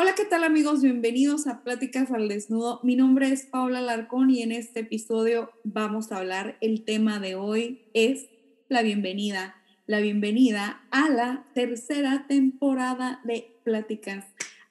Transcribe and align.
Hola, 0.00 0.14
¿qué 0.14 0.24
tal 0.24 0.44
amigos? 0.44 0.80
Bienvenidos 0.80 1.48
a 1.48 1.64
Pláticas 1.64 2.12
al 2.12 2.28
Desnudo. 2.28 2.78
Mi 2.84 2.94
nombre 2.94 3.32
es 3.32 3.46
Paula 3.46 3.80
Larcón 3.80 4.30
y 4.30 4.42
en 4.42 4.52
este 4.52 4.78
episodio 4.78 5.50
vamos 5.64 6.12
a 6.12 6.18
hablar, 6.18 6.56
el 6.60 6.84
tema 6.84 7.18
de 7.18 7.34
hoy 7.34 7.82
es 7.94 8.28
la 8.68 8.82
bienvenida, 8.82 9.56
la 9.88 9.98
bienvenida 9.98 10.86
a 10.92 11.08
la 11.08 11.44
tercera 11.52 12.26
temporada 12.28 13.20
de 13.24 13.50
Pláticas 13.64 14.24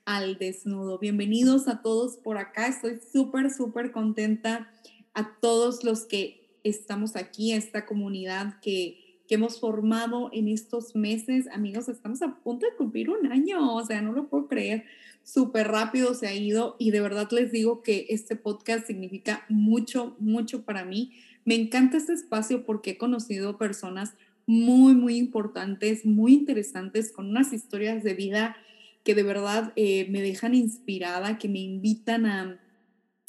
al 0.05 0.37
Desnudo. 0.37 0.97
Bienvenidos 0.97 1.67
a 1.67 1.81
todos 1.81 2.15
por 2.15 2.37
acá, 2.37 2.67
estoy 2.67 3.01
súper, 3.11 3.51
súper 3.51 3.91
contenta 3.91 4.71
a 5.13 5.35
todos 5.41 5.83
los 5.83 6.05
que 6.05 6.57
estamos 6.63 7.17
aquí, 7.17 7.51
esta 7.51 7.85
comunidad 7.85 8.61
que 8.61 9.03
que 9.27 9.35
hemos 9.35 9.59
formado 9.59 10.29
en 10.31 10.47
estos 10.47 10.95
meses. 10.95 11.47
Amigos, 11.51 11.89
estamos 11.89 12.21
a 12.21 12.35
punto 12.35 12.65
de 12.65 12.75
cumplir 12.75 13.09
un 13.09 13.31
año, 13.31 13.75
o 13.75 13.85
sea, 13.85 14.01
no 14.01 14.13
lo 14.13 14.29
puedo 14.29 14.47
creer 14.47 14.85
súper 15.27 15.67
rápido 15.67 16.13
se 16.13 16.27
ha 16.27 16.33
ido 16.33 16.77
y 16.79 16.91
de 16.91 17.01
verdad 17.01 17.27
les 17.31 17.51
digo 17.51 17.83
que 17.83 18.05
este 18.09 18.37
podcast 18.37 18.87
significa 18.87 19.45
mucho, 19.49 20.15
mucho 20.19 20.63
para 20.63 20.85
mí. 20.85 21.11
Me 21.43 21.55
encanta 21.55 21.97
este 21.97 22.13
espacio 22.13 22.65
porque 22.65 22.91
he 22.91 22.97
conocido 22.97 23.57
personas 23.57 24.13
muy, 24.45 24.95
muy 24.95 25.17
importantes, 25.17 26.05
muy 26.05 26.33
interesantes, 26.33 27.11
con 27.11 27.29
unas 27.29 27.51
historias 27.51 28.05
de 28.05 28.13
vida 28.13 28.55
que 29.03 29.15
de 29.15 29.23
verdad 29.23 29.73
eh, 29.75 30.07
me 30.09 30.21
dejan 30.21 30.55
inspirada, 30.55 31.37
que 31.37 31.49
me 31.49 31.59
invitan 31.59 32.25
a, 32.25 32.61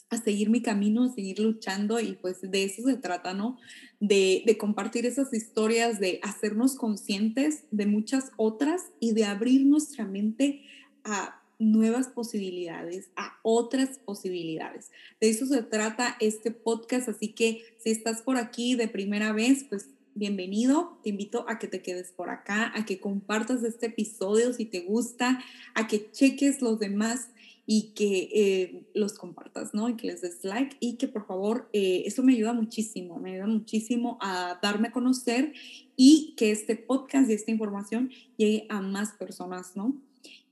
a 0.08 0.16
seguir 0.18 0.50
mi 0.50 0.62
camino, 0.62 1.02
a 1.02 1.12
seguir 1.12 1.40
luchando 1.40 1.98
y 1.98 2.12
pues 2.12 2.40
de 2.42 2.62
eso 2.62 2.82
se 2.82 2.96
trata, 2.96 3.34
¿no? 3.34 3.58
De, 3.98 4.44
de, 4.46 4.56
compartir 4.56 5.04
esas 5.04 5.34
historias, 5.34 5.98
de 5.98 6.20
hacernos 6.22 6.76
conscientes 6.76 7.64
de 7.72 7.86
muchas 7.86 8.30
otras 8.36 8.82
y 9.00 9.14
de 9.14 9.24
abrir 9.24 9.66
nuestra 9.66 10.04
mente 10.04 10.62
a 11.02 11.37
nuevas 11.58 12.08
posibilidades, 12.08 13.10
a 13.16 13.38
otras 13.42 13.98
posibilidades. 13.98 14.90
De 15.20 15.28
eso 15.28 15.46
se 15.46 15.62
trata 15.62 16.16
este 16.20 16.50
podcast, 16.50 17.08
así 17.08 17.28
que 17.32 17.64
si 17.78 17.90
estás 17.90 18.22
por 18.22 18.36
aquí 18.36 18.74
de 18.74 18.88
primera 18.88 19.32
vez, 19.32 19.64
pues 19.68 19.88
bienvenido. 20.14 20.98
Te 21.02 21.10
invito 21.10 21.44
a 21.48 21.58
que 21.58 21.68
te 21.68 21.82
quedes 21.82 22.12
por 22.12 22.30
acá, 22.30 22.72
a 22.74 22.84
que 22.84 23.00
compartas 23.00 23.62
este 23.62 23.86
episodio 23.86 24.52
si 24.52 24.64
te 24.64 24.80
gusta, 24.80 25.42
a 25.74 25.86
que 25.86 26.10
cheques 26.10 26.60
los 26.60 26.78
demás 26.78 27.30
y 27.70 27.92
que 27.94 28.30
eh, 28.32 28.86
los 28.94 29.12
compartas, 29.12 29.74
¿no? 29.74 29.88
Y 29.88 29.96
que 29.96 30.06
les 30.06 30.22
des 30.22 30.42
like 30.42 30.76
y 30.80 30.94
que 30.96 31.06
por 31.06 31.26
favor, 31.26 31.68
eh, 31.72 32.02
eso 32.06 32.22
me 32.22 32.32
ayuda 32.32 32.54
muchísimo, 32.54 33.18
me 33.18 33.32
ayuda 33.32 33.46
muchísimo 33.46 34.18
a 34.22 34.58
darme 34.62 34.88
a 34.88 34.92
conocer 34.92 35.52
y 35.94 36.34
que 36.36 36.50
este 36.50 36.76
podcast 36.76 37.28
y 37.28 37.34
esta 37.34 37.50
información 37.50 38.10
llegue 38.36 38.66
a 38.70 38.80
más 38.80 39.12
personas, 39.12 39.76
¿no? 39.76 39.94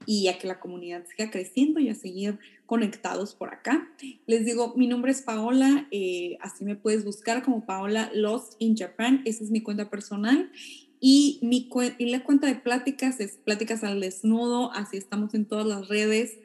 Y 0.06 0.28
a 0.28 0.38
que 0.38 0.46
la 0.46 0.60
comunidad 0.60 1.04
siga 1.06 1.30
creciendo 1.30 1.80
y 1.80 1.88
a 1.88 1.94
seguir 1.94 2.38
conectados 2.64 3.34
por 3.34 3.52
acá. 3.52 3.88
Les 4.26 4.44
digo, 4.44 4.74
mi 4.76 4.86
nombre 4.86 5.12
es 5.12 5.22
Paola, 5.22 5.88
eh, 5.90 6.38
así 6.40 6.64
me 6.64 6.76
puedes 6.76 7.04
buscar 7.04 7.42
como 7.42 7.66
Paola 7.66 8.10
Lost 8.14 8.54
in 8.58 8.77
Japan, 8.77 9.22
esa 9.24 9.44
es 9.44 9.50
mi 9.50 9.60
cuenta 9.60 9.90
personal. 9.90 10.50
Y, 10.98 11.38
mi 11.42 11.68
y 11.98 12.06
la 12.06 12.24
cuenta 12.24 12.46
de 12.46 12.54
pláticas 12.54 13.20
es 13.20 13.36
Pláticas 13.36 13.84
al 13.84 14.00
Desnudo, 14.00 14.72
así 14.72 14.96
estamos 14.96 15.34
en 15.34 15.45
todas 15.45 15.66
las 15.66 15.89
redes 15.89 16.39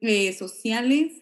eh, 0.00 0.32
sociales. 0.32 1.12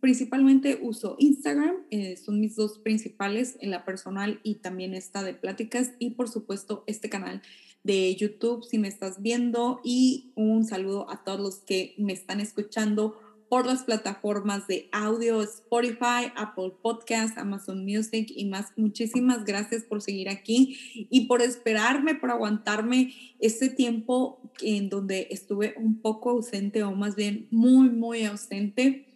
Principalmente 0.00 0.78
uso 0.80 1.16
Instagram, 1.18 1.76
eh, 1.90 2.16
son 2.16 2.40
mis 2.40 2.56
dos 2.56 2.78
principales, 2.78 3.56
en 3.60 3.70
la 3.70 3.84
personal 3.84 4.38
y 4.42 4.56
también 4.56 4.94
esta 4.94 5.22
de 5.22 5.34
pláticas 5.34 5.92
y 5.98 6.10
por 6.10 6.28
supuesto 6.28 6.84
este 6.86 7.08
canal 7.08 7.42
de 7.82 8.14
YouTube 8.14 8.64
si 8.64 8.78
me 8.78 8.88
estás 8.88 9.22
viendo 9.22 9.80
y 9.84 10.32
un 10.34 10.64
saludo 10.64 11.10
a 11.10 11.24
todos 11.24 11.40
los 11.40 11.58
que 11.60 11.94
me 11.98 12.12
están 12.12 12.40
escuchando 12.40 13.18
por 13.50 13.66
las 13.66 13.82
plataformas 13.82 14.68
de 14.68 14.88
audio, 14.92 15.42
Spotify, 15.42 16.30
Apple 16.36 16.72
Podcast, 16.80 17.36
Amazon 17.36 17.84
Music 17.84 18.32
y 18.34 18.44
más. 18.44 18.72
Muchísimas 18.76 19.44
gracias 19.44 19.82
por 19.82 20.02
seguir 20.02 20.28
aquí 20.28 20.78
y 21.10 21.26
por 21.26 21.42
esperarme, 21.42 22.14
por 22.14 22.30
aguantarme 22.30 23.12
este 23.40 23.68
tiempo 23.68 24.40
en 24.62 24.88
donde 24.88 25.26
estuve 25.30 25.74
un 25.76 26.00
poco 26.00 26.30
ausente 26.30 26.84
o 26.84 26.92
más 26.92 27.16
bien 27.16 27.48
muy, 27.50 27.90
muy 27.90 28.24
ausente. 28.24 29.06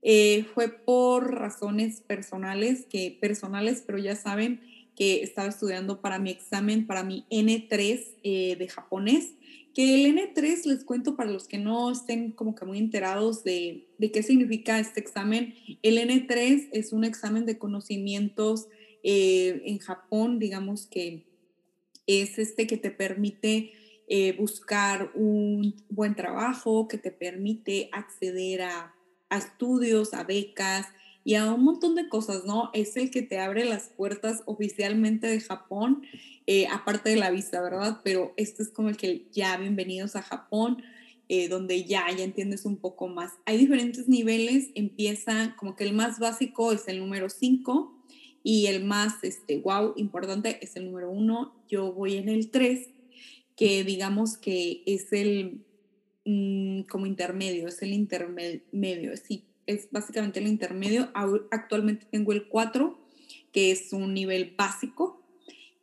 Eh, 0.00 0.46
fue 0.54 0.68
por 0.68 1.34
razones 1.34 2.00
personales, 2.00 2.86
que 2.86 3.18
personales, 3.20 3.84
pero 3.86 3.98
ya 3.98 4.16
saben, 4.16 4.62
que 4.98 5.22
estaba 5.22 5.48
estudiando 5.48 6.00
para 6.00 6.18
mi 6.18 6.30
examen, 6.30 6.84
para 6.84 7.04
mi 7.04 7.24
N3 7.30 8.16
eh, 8.24 8.56
de 8.56 8.68
japonés, 8.68 9.36
que 9.72 9.94
el 9.94 10.12
N3 10.12 10.64
les 10.64 10.82
cuento 10.82 11.14
para 11.14 11.30
los 11.30 11.46
que 11.46 11.56
no 11.56 11.92
estén 11.92 12.32
como 12.32 12.56
que 12.56 12.64
muy 12.64 12.78
enterados 12.78 13.44
de, 13.44 13.86
de 13.98 14.10
qué 14.10 14.24
significa 14.24 14.80
este 14.80 14.98
examen. 14.98 15.54
El 15.82 15.98
N3 15.98 16.70
es 16.72 16.92
un 16.92 17.04
examen 17.04 17.46
de 17.46 17.58
conocimientos 17.58 18.66
eh, 19.04 19.62
en 19.66 19.78
Japón, 19.78 20.40
digamos 20.40 20.86
que 20.86 21.28
es 22.08 22.36
este 22.40 22.66
que 22.66 22.76
te 22.76 22.90
permite 22.90 23.70
eh, 24.08 24.34
buscar 24.36 25.12
un 25.14 25.76
buen 25.90 26.16
trabajo, 26.16 26.88
que 26.88 26.98
te 26.98 27.12
permite 27.12 27.88
acceder 27.92 28.62
a, 28.62 28.96
a 29.28 29.38
estudios, 29.38 30.12
a 30.12 30.24
becas, 30.24 30.88
y 31.24 31.34
a 31.34 31.52
un 31.52 31.64
montón 31.64 31.94
de 31.94 32.08
cosas, 32.08 32.44
¿no? 32.44 32.70
Es 32.72 32.96
el 32.96 33.10
que 33.10 33.22
te 33.22 33.38
abre 33.38 33.64
las 33.64 33.88
puertas 33.88 34.42
oficialmente 34.46 35.26
de 35.26 35.40
Japón, 35.40 36.02
eh, 36.46 36.66
aparte 36.68 37.10
de 37.10 37.16
la 37.16 37.30
visa, 37.30 37.60
¿verdad? 37.60 38.00
Pero 38.02 38.32
este 38.36 38.62
es 38.62 38.70
como 38.70 38.88
el 38.88 38.96
que 38.96 39.26
ya 39.32 39.56
bienvenidos 39.56 40.16
a 40.16 40.22
Japón, 40.22 40.82
eh, 41.28 41.48
donde 41.48 41.84
ya, 41.84 42.06
ya 42.16 42.24
entiendes 42.24 42.64
un 42.64 42.76
poco 42.76 43.08
más. 43.08 43.32
Hay 43.44 43.58
diferentes 43.58 44.08
niveles, 44.08 44.70
empieza 44.74 45.54
como 45.58 45.76
que 45.76 45.84
el 45.84 45.92
más 45.92 46.18
básico 46.18 46.72
es 46.72 46.88
el 46.88 47.00
número 47.00 47.28
5 47.28 47.94
y 48.42 48.66
el 48.66 48.84
más, 48.84 49.22
este, 49.22 49.58
wow, 49.58 49.92
importante 49.96 50.58
es 50.62 50.76
el 50.76 50.86
número 50.86 51.10
1. 51.10 51.64
Yo 51.68 51.92
voy 51.92 52.16
en 52.16 52.30
el 52.30 52.50
3, 52.50 52.88
que 53.56 53.84
digamos 53.84 54.38
que 54.38 54.82
es 54.86 55.12
el 55.12 55.66
mm, 56.24 56.84
como 56.84 57.04
intermedio, 57.04 57.68
es 57.68 57.82
el 57.82 57.92
intermedio, 57.92 59.14
sí, 59.18 59.44
es 59.68 59.88
básicamente 59.92 60.40
el 60.40 60.48
intermedio. 60.48 61.10
Actualmente 61.50 62.06
tengo 62.10 62.32
el 62.32 62.48
4, 62.48 62.98
que 63.52 63.70
es 63.70 63.92
un 63.92 64.14
nivel 64.14 64.54
básico. 64.56 65.22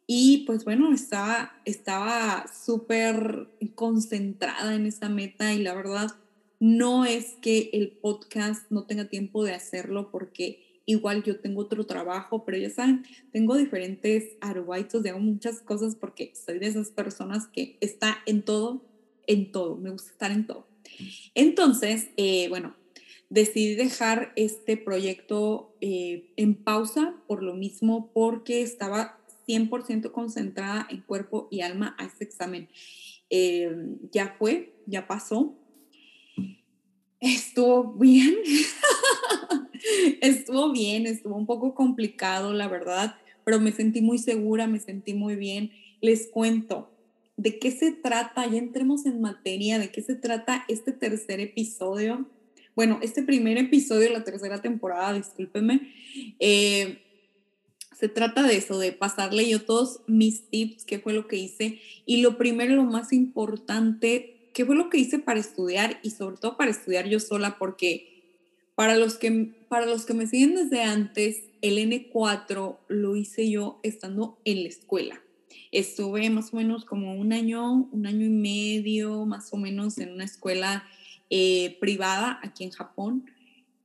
Y 0.07 0.43
pues 0.45 0.65
bueno, 0.65 0.93
estaba 0.93 1.53
estaba 1.65 2.45
súper 2.47 3.47
concentrada 3.75 4.75
en 4.75 4.85
esa 4.85 5.09
meta 5.09 5.53
y 5.53 5.63
la 5.63 5.73
verdad 5.73 6.11
no 6.59 7.05
es 7.05 7.35
que 7.41 7.69
el 7.73 7.91
podcast 7.91 8.69
no 8.71 8.83
tenga 8.85 9.05
tiempo 9.05 9.43
de 9.43 9.53
hacerlo 9.53 10.11
porque 10.11 10.81
igual 10.85 11.23
yo 11.23 11.39
tengo 11.39 11.61
otro 11.61 11.85
trabajo, 11.85 12.45
pero 12.45 12.57
ya 12.57 12.69
saben, 12.69 13.03
tengo 13.31 13.55
diferentes 13.55 14.33
arubitos 14.41 15.01
de 15.03 15.09
hago 15.09 15.19
muchas 15.19 15.61
cosas 15.61 15.95
porque 15.95 16.33
soy 16.35 16.59
de 16.59 16.67
esas 16.67 16.89
personas 16.89 17.47
que 17.47 17.77
está 17.81 18.17
en 18.25 18.43
todo, 18.43 18.85
en 19.27 19.51
todo, 19.51 19.75
me 19.77 19.89
gusta 19.89 20.11
estar 20.11 20.31
en 20.31 20.45
todo. 20.45 20.67
Entonces, 21.33 22.09
eh, 22.17 22.47
bueno, 22.49 22.75
decidí 23.29 23.75
dejar 23.75 24.31
este 24.35 24.77
proyecto 24.77 25.75
eh, 25.81 26.31
en 26.35 26.55
pausa 26.55 27.15
por 27.27 27.43
lo 27.43 27.53
mismo, 27.55 28.11
porque 28.13 28.61
estaba 28.61 29.19
100% 29.47 30.11
concentrada 30.11 30.87
en 30.89 31.01
cuerpo 31.01 31.47
y 31.51 31.61
alma 31.61 31.95
a 31.97 32.05
este 32.05 32.23
examen. 32.23 32.69
Eh, 33.29 33.97
ya 34.11 34.35
fue, 34.37 34.75
ya 34.85 35.07
pasó. 35.07 35.55
Estuvo 37.19 37.93
bien, 37.93 38.35
estuvo 40.21 40.71
bien, 40.71 41.07
estuvo 41.07 41.35
un 41.35 41.45
poco 41.45 41.73
complicado, 41.73 42.53
la 42.53 42.67
verdad, 42.67 43.15
pero 43.43 43.59
me 43.59 43.71
sentí 43.71 44.01
muy 44.01 44.19
segura, 44.19 44.67
me 44.67 44.79
sentí 44.79 45.13
muy 45.13 45.35
bien. 45.35 45.71
Les 46.01 46.27
cuento, 46.27 46.91
¿de 47.37 47.57
qué 47.57 47.71
se 47.71 47.91
trata? 47.91 48.45
Ya 48.47 48.57
entremos 48.57 49.05
en 49.05 49.21
materia, 49.21 49.79
¿de 49.79 49.91
qué 49.91 50.01
se 50.01 50.15
trata 50.15 50.65
este 50.67 50.91
tercer 50.91 51.39
episodio? 51.39 52.29
Bueno, 52.75 52.99
este 53.01 53.23
primer 53.23 53.57
episodio 53.57 54.01
de 54.01 54.09
la 54.09 54.23
tercera 54.23 54.61
temporada, 54.61 55.13
discúlpeme, 55.13 55.93
eh, 56.39 57.01
se 57.97 58.09
trata 58.09 58.43
de 58.43 58.57
eso, 58.57 58.77
de 58.77 58.91
pasarle 58.91 59.49
yo 59.49 59.61
todos 59.61 60.01
mis 60.07 60.49
tips, 60.49 60.83
qué 60.83 60.99
fue 60.99 61.13
lo 61.13 61.27
que 61.27 61.37
hice 61.37 61.79
y 62.05 62.21
lo 62.21 62.37
primero, 62.37 62.75
lo 62.75 62.83
más 62.83 63.13
importante, 63.13 64.49
qué 64.53 64.65
fue 64.65 64.75
lo 64.75 64.89
que 64.89 64.97
hice 64.97 65.19
para 65.19 65.39
estudiar 65.39 65.99
y 66.03 66.09
sobre 66.11 66.35
todo 66.37 66.57
para 66.57 66.71
estudiar 66.71 67.07
yo 67.07 67.19
sola 67.19 67.57
porque 67.57 68.11
Para 68.75 68.97
los, 68.97 69.15
que, 69.15 69.53
para 69.69 69.85
los 69.85 70.05
que 70.05 70.13
me 70.13 70.27
siguen 70.27 70.55
desde 70.55 70.83
antes, 70.83 71.43
el 71.61 71.77
N4 71.77 72.77
lo 72.89 73.15
hice 73.15 73.49
yo 73.49 73.79
estando 73.83 74.37
en 74.43 74.63
la 74.63 74.67
escuela. 74.67 75.21
Estuve 75.71 76.29
más 76.29 76.53
o 76.53 76.57
menos 76.57 76.83
como 76.83 77.15
un 77.15 77.31
año, 77.31 77.87
un 77.93 78.05
año 78.05 78.25
y 78.25 78.29
medio, 78.29 79.25
más 79.25 79.53
o 79.53 79.57
menos, 79.57 79.97
en 79.97 80.11
una 80.11 80.25
escuela 80.25 80.83
eh, 81.29 81.77
privada 81.79 82.39
aquí 82.43 82.63
en 82.63 82.71
Japón, 82.71 83.25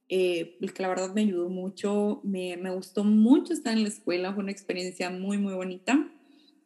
eh, 0.09 0.57
que 0.61 0.83
la 0.83 0.89
verdad 0.89 1.15
me 1.15 1.23
ayudó 1.23 1.49
mucho, 1.49 2.21
me, 2.25 2.57
me, 2.57 2.71
gustó 2.71 3.05
mucho 3.05 3.53
estar 3.53 3.73
en 3.73 3.85
la 3.85 3.89
escuela, 3.89 4.33
fue 4.33 4.43
una 4.43 4.53
experiencia 4.53 5.09
muy, 5.11 5.39
muy 5.39 5.55
bonita, 5.55 6.11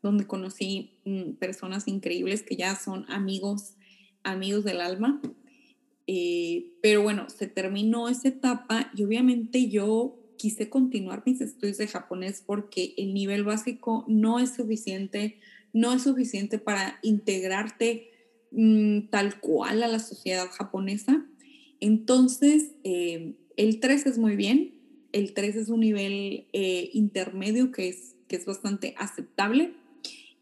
donde 0.03 0.26
conocí 0.26 0.99
mm, 1.05 1.32
personas 1.32 1.87
increíbles 1.88 2.43
que 2.43 2.56
ya 2.56 2.75
son 2.75 3.05
amigos, 3.09 3.75
amigos 4.23 4.65
del 4.65 4.81
alma. 4.81 5.21
Eh, 6.06 6.73
pero 6.82 7.03
bueno, 7.03 7.31
se 7.31 7.47
terminó 7.47 8.09
esa 8.09 8.29
etapa 8.29 8.91
y 8.94 9.05
obviamente 9.05 9.69
yo 9.69 10.19
quise 10.37 10.69
continuar 10.69 11.23
mis 11.25 11.41
estudios 11.41 11.79
de 11.79 11.87
japonés 11.87 12.43
porque 12.44 12.94
el 12.99 13.15
nivel 13.15 13.44
básico 13.44 14.05
no 14.09 14.38
es 14.38 14.55
suficiente, 14.55 15.38
no 15.73 15.93
es 15.93 16.03
suficiente 16.03 16.59
para 16.59 16.99
integrarte 17.03 18.11
mm, 18.55 19.09
tal 19.11 19.41
cual 19.41 19.83
a 19.83 19.89
la 19.89 19.99
sociedad 19.99 20.49
japonesa. 20.51 21.27
Entonces, 21.81 22.73
eh, 22.85 23.35
el 23.56 23.81
3 23.81 24.06
es 24.06 24.19
muy 24.19 24.37
bien, 24.37 24.75
el 25.12 25.33
3 25.33 25.56
es 25.56 25.69
un 25.69 25.81
nivel 25.81 26.49
eh, 26.53 26.91
intermedio 26.93 27.71
que 27.71 27.89
es, 27.89 28.17
que 28.27 28.37
es 28.37 28.47
bastante 28.47 28.95
aceptable. 28.99 29.75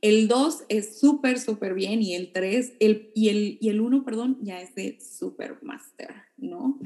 El 0.01 0.29
2 0.29 0.65
es 0.69 0.99
súper, 0.99 1.39
súper 1.39 1.75
bien 1.75 2.03
y 2.03 2.15
el 2.15 2.33
3 2.33 2.75
el, 2.81 3.11
y, 3.15 3.29
el, 3.29 3.59
y 3.61 3.69
el 3.69 3.81
1, 3.81 4.05
perdón, 4.05 4.39
ya 4.41 4.61
es 4.61 4.75
de 4.75 4.99
super 5.01 5.63
master, 5.63 6.15
¿no? 6.39 6.81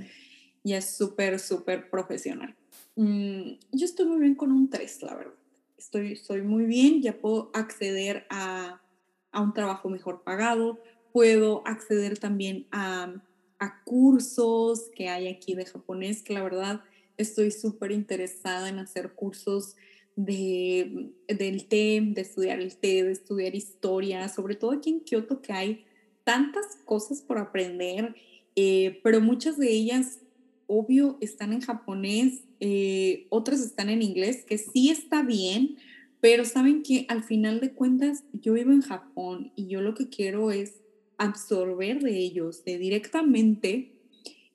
Ya 0.65 0.79
es 0.79 0.97
súper, 0.97 1.39
súper 1.39 1.89
profesional. 1.89 2.57
Mm, 2.97 3.53
yo 3.73 3.85
estoy 3.85 4.07
muy 4.07 4.19
bien 4.19 4.35
con 4.35 4.51
un 4.51 4.69
3, 4.69 5.03
la 5.03 5.15
verdad. 5.15 5.35
Estoy, 5.79 6.13
estoy 6.13 6.43
muy 6.43 6.65
bien, 6.65 7.03
ya 7.03 7.19
puedo 7.19 7.51
acceder 7.55 8.27
a, 8.31 8.83
a 9.31 9.41
un 9.41 9.55
trabajo 9.55 9.89
mejor 9.89 10.25
pagado, 10.25 10.81
puedo 11.17 11.67
acceder 11.67 12.19
también 12.19 12.67
a, 12.73 13.11
a 13.59 13.83
cursos 13.85 14.91
que 14.95 15.09
hay 15.09 15.29
aquí 15.29 15.55
de 15.55 15.65
japonés, 15.65 16.23
que 16.23 16.35
la 16.35 16.43
verdad 16.43 16.83
estoy 17.17 17.53
súper 17.53 17.91
interesada 17.91 18.69
en 18.69 18.79
hacer 18.81 19.15
cursos 19.15 19.77
de, 20.15 21.15
del 21.27 21.69
té, 21.69 22.03
de 22.05 22.21
estudiar 22.21 22.61
el 22.61 22.77
té, 22.77 23.03
de 23.03 23.13
estudiar 23.13 23.55
historia, 23.55 24.29
sobre 24.29 24.57
todo 24.57 24.73
aquí 24.73 24.91
en 24.91 25.01
Kioto 25.01 25.41
que 25.41 25.55
hay 25.55 25.87
tantas 26.23 26.67
cosas 26.85 27.23
por 27.23 27.39
aprender, 27.39 28.15
eh, 28.55 29.01
pero 29.03 29.23
muchas 29.23 29.57
de 29.57 29.71
ellas, 29.71 30.19
obvio, 30.67 31.17
están 31.23 31.55
en 31.55 31.63
japonés, 31.63 32.43
eh, 32.61 33.27
otras 33.31 33.63
están 33.63 33.89
en 33.89 34.03
inglés, 34.03 34.45
que 34.45 34.59
sí 34.59 34.91
está 34.91 35.23
bien, 35.23 35.79
pero 36.21 36.45
saben 36.45 36.83
que 36.83 37.07
al 37.09 37.25
final 37.25 37.61
de 37.61 37.73
cuentas 37.73 38.25
yo 38.35 38.53
vivo 38.53 38.73
en 38.73 38.83
Japón 38.83 39.51
y 39.57 39.69
yo 39.69 39.81
lo 39.81 39.95
que 39.95 40.11
quiero 40.11 40.51
es 40.51 40.75
absorber 41.19 42.01
de 42.01 42.19
ellos, 42.19 42.65
de 42.65 42.79
directamente, 42.79 43.93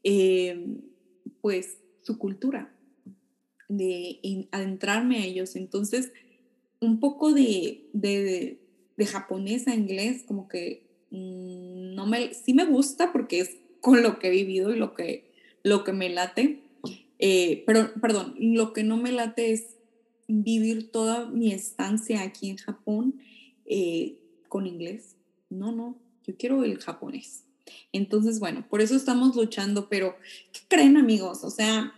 eh, 0.04 0.78
pues 1.42 1.78
su 2.04 2.18
cultura, 2.18 2.74
de 3.70 4.48
adentrarme 4.52 5.18
a 5.18 5.26
ellos. 5.26 5.56
Entonces, 5.56 6.12
un 6.80 7.00
poco 7.00 7.34
de, 7.34 7.90
de, 7.94 8.60
de, 8.98 9.06
japonés 9.06 9.68
a 9.68 9.76
inglés, 9.76 10.24
como 10.28 10.48
que 10.48 10.88
mm, 11.12 11.96
no 11.96 12.06
me, 12.08 12.34
sí 12.34 12.54
me 12.54 12.66
gusta 12.66 13.12
porque 13.14 13.40
es 13.40 13.58
con 13.80 14.04
lo 14.04 14.20
que 14.20 14.28
he 14.28 14.32
vivido 14.32 14.74
y 14.74 14.78
lo 14.78 14.94
que, 14.94 15.32
lo 15.64 15.84
que 15.84 15.94
me 15.94 16.10
late. 16.10 16.64
Eh, 17.20 17.64
pero, 17.66 17.94
perdón, 18.02 18.36
lo 18.40 18.74
que 18.74 18.84
no 18.84 18.98
me 18.98 19.12
late 19.12 19.52
es 19.52 19.78
vivir 20.28 20.92
toda 20.92 21.30
mi 21.30 21.52
estancia 21.52 22.22
aquí 22.22 22.50
en 22.50 22.58
Japón 22.58 23.22
eh, 23.66 24.18
con 24.50 24.66
inglés. 24.66 25.16
No, 25.50 25.72
no, 25.72 25.98
yo 26.26 26.36
quiero 26.38 26.64
el 26.64 26.78
japonés. 26.80 27.44
Entonces, 27.94 28.40
bueno, 28.40 28.66
por 28.70 28.82
eso 28.82 28.96
estamos 28.96 29.36
luchando, 29.36 29.90
pero 29.90 30.16
¿qué 30.52 30.62
creen 30.68 30.98
amigos? 30.98 31.44
O 31.44 31.50
sea, 31.50 31.94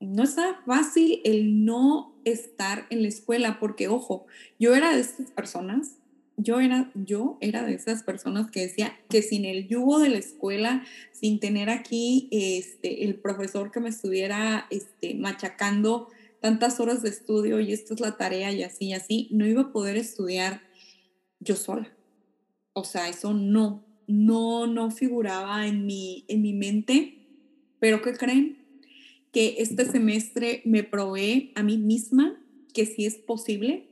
no 0.00 0.22
está 0.22 0.60
fácil 0.66 1.20
el 1.24 1.64
no 1.64 2.14
estar 2.24 2.86
en 2.90 3.02
la 3.02 3.08
escuela, 3.08 3.58
porque 3.60 3.88
ojo, 3.88 4.26
yo 4.58 4.74
era 4.74 4.94
de 4.94 5.00
esas 5.00 5.30
personas, 5.30 5.96
yo 6.36 6.60
era, 6.60 6.90
yo 6.94 7.38
era 7.40 7.64
de 7.64 7.74
esas 7.74 8.02
personas 8.02 8.50
que 8.50 8.60
decía 8.60 8.98
que 9.08 9.22
sin 9.22 9.44
el 9.44 9.68
yugo 9.68 10.00
de 10.00 10.08
la 10.08 10.18
escuela, 10.18 10.84
sin 11.12 11.38
tener 11.38 11.70
aquí 11.70 12.28
este, 12.32 13.04
el 13.04 13.14
profesor 13.14 13.70
que 13.70 13.80
me 13.80 13.88
estuviera 13.88 14.66
este, 14.70 15.14
machacando 15.14 16.08
tantas 16.40 16.80
horas 16.80 17.02
de 17.02 17.08
estudio 17.08 17.60
y 17.60 17.72
esta 17.72 17.94
es 17.94 18.00
la 18.00 18.16
tarea 18.16 18.52
y 18.52 18.62
así 18.62 18.86
y 18.86 18.92
así, 18.94 19.28
no 19.30 19.46
iba 19.46 19.62
a 19.62 19.72
poder 19.72 19.96
estudiar 19.96 20.60
yo 21.40 21.56
sola. 21.56 21.93
O 22.74 22.84
sea, 22.84 23.08
eso 23.08 23.32
no, 23.32 23.84
no, 24.06 24.66
no 24.66 24.90
figuraba 24.90 25.66
en 25.66 25.86
mi, 25.86 26.24
en 26.28 26.42
mi 26.42 26.52
mente, 26.52 27.26
pero 27.80 28.02
¿qué 28.02 28.12
creen? 28.12 28.64
que 29.34 29.56
este 29.58 29.84
semestre 29.84 30.62
me 30.64 30.84
probé 30.84 31.50
a 31.56 31.64
mí 31.64 31.76
misma 31.76 32.40
que 32.72 32.86
sí 32.86 33.04
es 33.04 33.16
posible 33.16 33.90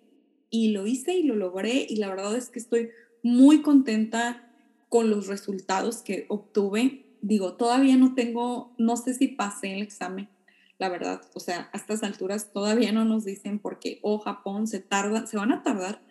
y 0.50 0.68
lo 0.68 0.86
hice 0.86 1.14
y 1.16 1.24
lo 1.24 1.34
logré 1.34 1.84
y 1.88 1.96
la 1.96 2.08
verdad 2.08 2.36
es 2.36 2.48
que 2.48 2.60
estoy 2.60 2.90
muy 3.24 3.60
contenta 3.60 4.48
con 4.88 5.10
los 5.10 5.26
resultados 5.26 5.98
que 5.98 6.26
obtuve. 6.28 7.06
Digo, 7.22 7.54
todavía 7.54 7.96
no 7.96 8.14
tengo, 8.14 8.72
no 8.78 8.96
sé 8.96 9.14
si 9.14 9.26
pasé 9.26 9.74
el 9.74 9.82
examen, 9.82 10.28
la 10.78 10.88
verdad. 10.88 11.22
O 11.34 11.40
sea, 11.40 11.68
a 11.72 11.76
estas 11.76 12.04
alturas 12.04 12.52
todavía 12.52 12.92
no 12.92 13.04
nos 13.04 13.24
dicen 13.24 13.58
porque, 13.58 13.98
oh, 14.02 14.20
Japón 14.20 14.68
se 14.68 14.78
tarda, 14.78 15.26
se 15.26 15.36
van 15.36 15.50
a 15.50 15.64
tardar 15.64 16.02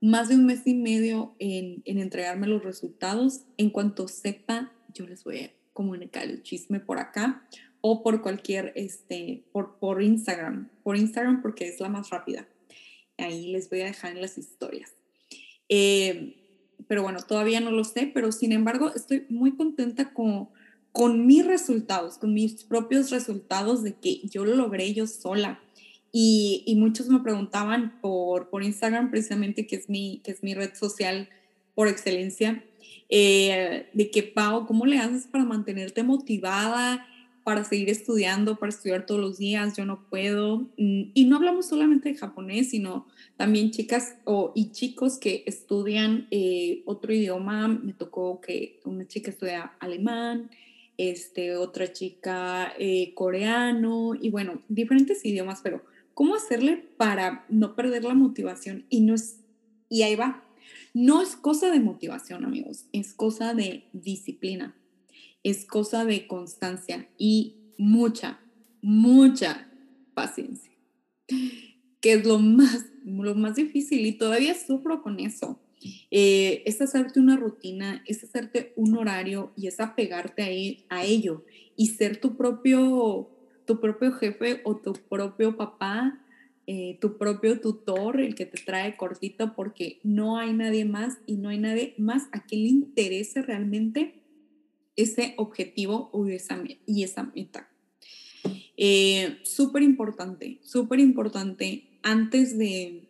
más 0.00 0.28
de 0.28 0.36
un 0.36 0.46
mes 0.46 0.66
y 0.66 0.74
medio 0.74 1.34
en, 1.38 1.82
en 1.84 1.98
entregarme 1.98 2.46
los 2.46 2.62
resultados. 2.62 3.42
En 3.56 3.70
cuanto 3.70 4.08
sepa, 4.08 4.72
yo 4.94 5.06
les 5.06 5.24
voy 5.24 5.38
a 5.38 5.50
comunicar 5.72 6.24
el 6.24 6.42
chisme 6.42 6.80
por 6.80 6.98
acá 6.98 7.46
o 7.80 8.02
por 8.02 8.22
cualquier, 8.22 8.72
este, 8.76 9.44
por, 9.52 9.78
por 9.78 10.02
Instagram, 10.02 10.68
por 10.82 10.96
Instagram 10.96 11.42
porque 11.42 11.68
es 11.68 11.80
la 11.80 11.88
más 11.88 12.10
rápida. 12.10 12.46
Ahí 13.18 13.52
les 13.52 13.68
voy 13.70 13.82
a 13.82 13.86
dejar 13.86 14.12
en 14.12 14.20
las 14.20 14.38
historias. 14.38 14.92
Eh, 15.68 16.36
pero 16.88 17.02
bueno, 17.02 17.20
todavía 17.20 17.60
no 17.60 17.70
lo 17.70 17.84
sé, 17.84 18.10
pero 18.12 18.32
sin 18.32 18.52
embargo 18.52 18.92
estoy 18.94 19.26
muy 19.28 19.56
contenta 19.56 20.12
con, 20.12 20.48
con 20.92 21.26
mis 21.26 21.46
resultados, 21.46 22.18
con 22.18 22.34
mis 22.34 22.64
propios 22.64 23.10
resultados 23.10 23.82
de 23.82 23.94
que 23.94 24.20
yo 24.28 24.44
lo 24.44 24.56
logré 24.56 24.92
yo 24.92 25.06
sola. 25.06 25.60
Y, 26.12 26.64
y 26.66 26.74
muchos 26.76 27.08
me 27.08 27.20
preguntaban 27.20 28.00
por, 28.00 28.50
por 28.50 28.62
Instagram 28.62 29.10
precisamente, 29.10 29.66
que 29.66 29.76
es, 29.76 29.88
mi, 29.88 30.20
que 30.24 30.32
es 30.32 30.42
mi 30.42 30.54
red 30.54 30.74
social 30.74 31.28
por 31.74 31.88
excelencia, 31.88 32.64
eh, 33.08 33.88
de 33.92 34.10
que, 34.10 34.22
Pau, 34.22 34.66
¿cómo 34.66 34.86
le 34.86 34.98
haces 34.98 35.26
para 35.26 35.44
mantenerte 35.44 36.02
motivada? 36.02 37.06
para 37.42 37.64
seguir 37.64 37.88
estudiando, 37.88 38.56
para 38.56 38.70
estudiar 38.70 39.06
todos 39.06 39.20
los 39.20 39.38
días, 39.38 39.76
yo 39.76 39.84
no 39.84 40.06
puedo. 40.08 40.70
Mm, 40.76 41.10
y 41.14 41.24
no 41.24 41.36
hablamos 41.36 41.66
solamente 41.66 42.10
de 42.10 42.18
japonés, 42.18 42.70
sino 42.70 43.06
también 43.36 43.70
chicas 43.70 44.16
o, 44.24 44.52
y 44.54 44.72
chicos 44.72 45.18
que 45.18 45.42
estudian 45.46 46.28
eh, 46.30 46.82
otro 46.84 47.12
idioma. 47.12 47.66
Me 47.68 47.92
tocó 47.92 48.40
que 48.40 48.80
una 48.84 49.06
chica 49.06 49.30
estudia 49.30 49.72
alemán, 49.80 50.50
este, 50.96 51.56
otra 51.56 51.92
chica 51.92 52.72
eh, 52.78 53.14
coreano 53.14 54.12
y 54.20 54.30
bueno, 54.30 54.62
diferentes 54.68 55.24
idiomas, 55.24 55.60
pero 55.62 55.82
¿cómo 56.14 56.34
hacerle 56.34 56.76
para 56.96 57.46
no 57.48 57.76
perder 57.76 58.04
la 58.04 58.14
motivación? 58.14 58.86
Y, 58.88 59.00
no 59.00 59.14
es, 59.14 59.40
y 59.88 60.02
ahí 60.02 60.16
va. 60.16 60.44
No 60.94 61.22
es 61.22 61.36
cosa 61.36 61.70
de 61.70 61.80
motivación, 61.80 62.44
amigos, 62.44 62.86
es 62.92 63.14
cosa 63.14 63.54
de 63.54 63.84
disciplina 63.92 64.76
es 65.42 65.64
cosa 65.64 66.04
de 66.04 66.26
constancia 66.26 67.08
y 67.18 67.56
mucha, 67.78 68.40
mucha 68.82 69.70
paciencia, 70.14 70.72
que 72.00 72.12
es 72.12 72.26
lo 72.26 72.38
más, 72.38 72.86
lo 73.04 73.34
más 73.34 73.56
difícil 73.56 74.04
y 74.06 74.12
todavía 74.12 74.54
sufro 74.54 75.02
con 75.02 75.20
eso. 75.20 75.60
Eh, 76.10 76.62
es 76.66 76.82
hacerte 76.82 77.20
una 77.20 77.36
rutina, 77.36 78.02
es 78.06 78.22
hacerte 78.22 78.74
un 78.76 78.98
horario 78.98 79.52
y 79.56 79.66
es 79.66 79.80
apegarte 79.80 80.42
a, 80.42 80.50
e, 80.50 80.84
a 80.90 81.04
ello 81.04 81.46
y 81.74 81.88
ser 81.88 82.20
tu 82.20 82.36
propio, 82.36 83.30
tu 83.70 83.78
propio 83.78 84.10
jefe 84.10 84.62
o 84.64 84.74
tu 84.74 84.94
propio 84.94 85.56
papá, 85.56 86.20
eh, 86.66 86.98
tu 87.00 87.18
propio 87.18 87.60
tutor, 87.60 88.20
el 88.20 88.34
que 88.34 88.44
te 88.44 88.60
trae 88.60 88.96
cortito, 88.96 89.54
porque 89.54 90.00
no 90.02 90.38
hay 90.38 90.52
nadie 90.52 90.84
más 90.84 91.18
y 91.24 91.36
no 91.36 91.50
hay 91.50 91.58
nadie 91.58 91.94
más 91.96 92.24
a 92.32 92.44
quien 92.44 92.62
le 92.64 92.68
interese 92.68 93.42
realmente 93.42 94.24
ese 94.96 95.34
objetivo 95.36 96.10
o 96.12 96.26
esa, 96.26 96.60
y 96.84 97.04
esa 97.04 97.30
meta. 97.32 97.70
Eh, 98.76 99.38
súper 99.44 99.84
importante, 99.84 100.58
súper 100.64 100.98
importante 100.98 102.00
antes 102.02 102.58
de, 102.58 103.08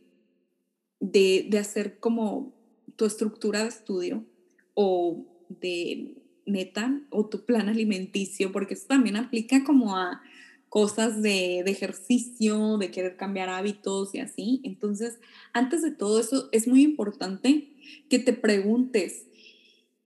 de, 1.00 1.46
de, 1.48 1.58
hacer 1.58 1.98
como 2.00 2.52
tu 2.96 3.06
estructura 3.06 3.62
de 3.62 3.68
estudio 3.70 4.26
o 4.74 5.24
de, 5.48 6.20
meta 6.50 7.00
o 7.10 7.26
tu 7.26 7.44
plan 7.44 7.68
alimenticio, 7.68 8.52
porque 8.52 8.74
eso 8.74 8.86
también 8.88 9.16
aplica 9.16 9.64
como 9.64 9.96
a 9.96 10.22
cosas 10.70 11.20
de, 11.20 11.62
de, 11.64 11.70
ejercicio, 11.70 12.78
de 12.78 12.90
querer 12.92 13.16
cambiar 13.16 13.50
hábitos 13.50 14.14
y 14.14 14.20
así. 14.20 14.60
Entonces, 14.62 15.18
antes 15.52 15.82
de 15.82 15.90
todo 15.90 16.20
eso, 16.20 16.48
es 16.52 16.68
muy 16.68 16.82
importante 16.82 17.74
que 18.08 18.20
te 18.20 18.32
preguntes, 18.32 19.26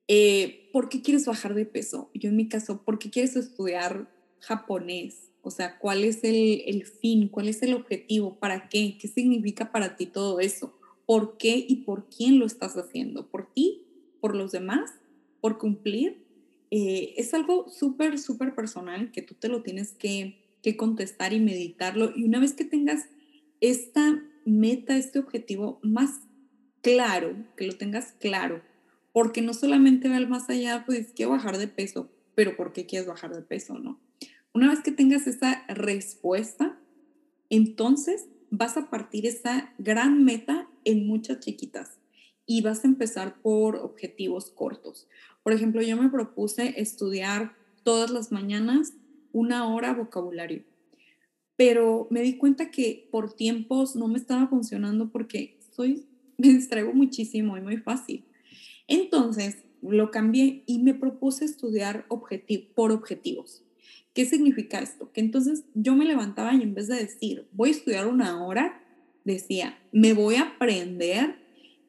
eh, 0.08 0.70
¿por 0.72 0.88
qué 0.88 1.02
quieres 1.02 1.26
bajar 1.26 1.54
de 1.54 1.66
peso? 1.66 2.10
Yo 2.14 2.30
en 2.30 2.36
mi 2.36 2.48
caso, 2.48 2.82
¿por 2.82 2.98
qué 2.98 3.10
quieres 3.10 3.36
estudiar 3.36 4.10
japonés? 4.40 5.30
O 5.42 5.50
sea, 5.50 5.78
¿cuál 5.78 6.02
es 6.02 6.24
el, 6.24 6.62
el 6.66 6.86
fin? 6.86 7.28
¿Cuál 7.28 7.48
es 7.48 7.62
el 7.62 7.74
objetivo? 7.74 8.38
¿Para 8.38 8.70
qué? 8.70 8.96
¿Qué 8.98 9.06
significa 9.06 9.70
para 9.70 9.96
ti 9.96 10.06
todo 10.06 10.40
eso? 10.40 10.78
¿Por 11.04 11.36
qué 11.36 11.62
y 11.68 11.76
por 11.84 12.08
quién 12.08 12.38
lo 12.38 12.46
estás 12.46 12.74
haciendo? 12.78 13.28
¿Por 13.28 13.52
ti? 13.52 13.82
¿Por 14.20 14.34
los 14.34 14.52
demás? 14.52 14.90
¿Por 15.42 15.58
cumplir? 15.58 16.24
Eh, 16.70 17.12
es 17.18 17.34
algo 17.34 17.68
súper, 17.68 18.18
súper 18.18 18.54
personal 18.54 19.12
que 19.12 19.20
tú 19.20 19.34
te 19.34 19.48
lo 19.48 19.62
tienes 19.62 19.92
que 19.92 20.43
que 20.64 20.78
contestar 20.78 21.34
y 21.34 21.40
meditarlo. 21.40 22.10
Y 22.16 22.24
una 22.24 22.40
vez 22.40 22.54
que 22.54 22.64
tengas 22.64 23.04
esta 23.60 24.24
meta, 24.46 24.96
este 24.96 25.18
objetivo 25.18 25.78
más 25.82 26.20
claro, 26.80 27.36
que 27.54 27.66
lo 27.66 27.76
tengas 27.76 28.14
claro, 28.18 28.62
porque 29.12 29.42
no 29.42 29.52
solamente 29.52 30.08
va 30.08 30.18
más 30.20 30.48
allá, 30.48 30.84
pues 30.86 31.12
quiero 31.14 31.32
bajar 31.32 31.58
de 31.58 31.68
peso, 31.68 32.10
pero 32.34 32.56
¿por 32.56 32.72
qué 32.72 32.86
quieres 32.86 33.06
bajar 33.06 33.34
de 33.34 33.42
peso, 33.42 33.78
no? 33.78 34.00
Una 34.54 34.70
vez 34.70 34.80
que 34.80 34.90
tengas 34.90 35.26
esa 35.26 35.66
respuesta, 35.68 36.78
entonces 37.50 38.26
vas 38.50 38.78
a 38.78 38.88
partir 38.88 39.26
esa 39.26 39.74
gran 39.76 40.24
meta 40.24 40.66
en 40.84 41.06
muchas 41.06 41.40
chiquitas 41.40 41.98
y 42.46 42.62
vas 42.62 42.84
a 42.84 42.88
empezar 42.88 43.42
por 43.42 43.76
objetivos 43.76 44.50
cortos. 44.50 45.08
Por 45.42 45.52
ejemplo, 45.52 45.82
yo 45.82 45.98
me 45.98 46.08
propuse 46.08 46.80
estudiar 46.80 47.54
todas 47.82 48.10
las 48.10 48.32
mañanas 48.32 48.94
una 49.34 49.68
hora 49.68 49.92
vocabulario. 49.92 50.62
Pero 51.56 52.06
me 52.10 52.22
di 52.22 52.38
cuenta 52.38 52.70
que 52.70 53.08
por 53.10 53.34
tiempos 53.34 53.94
no 53.96 54.08
me 54.08 54.16
estaba 54.16 54.48
funcionando 54.48 55.10
porque 55.10 55.58
soy, 55.72 56.06
me 56.38 56.48
distraigo 56.48 56.94
muchísimo 56.94 57.58
y 57.58 57.60
muy 57.60 57.76
fácil. 57.76 58.24
Entonces 58.88 59.58
lo 59.82 60.10
cambié 60.10 60.62
y 60.66 60.78
me 60.78 60.94
propuse 60.94 61.44
estudiar 61.44 62.06
por 62.74 62.92
objetivos. 62.92 63.62
¿Qué 64.14 64.24
significa 64.24 64.78
esto? 64.78 65.12
Que 65.12 65.20
entonces 65.20 65.64
yo 65.74 65.94
me 65.94 66.04
levantaba 66.04 66.54
y 66.54 66.62
en 66.62 66.74
vez 66.74 66.86
de 66.86 66.96
decir, 66.96 67.46
voy 67.52 67.70
a 67.70 67.72
estudiar 67.72 68.06
una 68.06 68.44
hora, 68.44 68.80
decía, 69.24 69.78
me 69.92 70.12
voy 70.12 70.36
a 70.36 70.42
aprender 70.42 71.36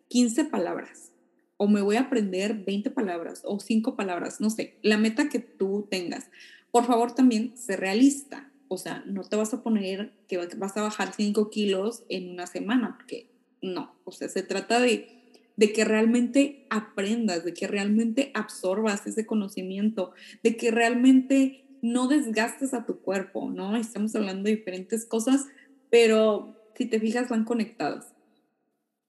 15 0.10 0.46
palabras 0.46 1.12
o 1.58 1.68
me 1.68 1.82
voy 1.82 1.96
a 1.96 2.02
aprender 2.02 2.66
20 2.66 2.90
palabras 2.90 3.44
o 3.46 3.60
5 3.60 3.96
palabras, 3.96 4.42
no 4.42 4.50
sé, 4.50 4.78
la 4.82 4.98
meta 4.98 5.30
que 5.30 5.40
tú 5.40 5.88
tengas. 5.90 6.30
Por 6.76 6.84
favor, 6.84 7.16
también 7.16 7.56
sé 7.56 7.78
realista. 7.78 8.52
O 8.68 8.78
sea, 8.78 9.02
no 9.06 9.24
te 9.24 9.38
vas 9.38 9.54
a 9.54 9.64
poner 9.64 10.12
que 10.28 10.38
vas 10.58 10.76
a 10.76 10.82
bajar 10.82 11.14
5 11.16 11.50
kilos 11.50 12.04
en 12.10 12.32
una 12.32 12.48
semana, 12.48 12.98
porque 12.98 13.30
no. 13.62 13.96
O 14.04 14.12
sea, 14.12 14.28
se 14.28 14.44
trata 14.44 14.82
de, 14.82 15.08
de 15.56 15.72
que 15.72 15.86
realmente 15.86 16.68
aprendas, 16.70 17.46
de 17.46 17.54
que 17.54 17.68
realmente 17.68 18.32
absorbas 18.34 19.08
ese 19.08 19.26
conocimiento, 19.26 20.12
de 20.44 20.58
que 20.58 20.70
realmente 20.70 21.64
no 21.82 22.10
desgastes 22.10 22.74
a 22.74 22.86
tu 22.86 23.00
cuerpo, 23.00 23.50
¿no? 23.50 23.78
Estamos 23.78 24.14
hablando 24.14 24.44
de 24.44 24.58
diferentes 24.58 25.06
cosas, 25.06 25.46
pero 25.90 26.62
si 26.76 26.88
te 26.88 27.00
fijas 27.00 27.30
van 27.30 27.46
conectadas. 27.46 28.12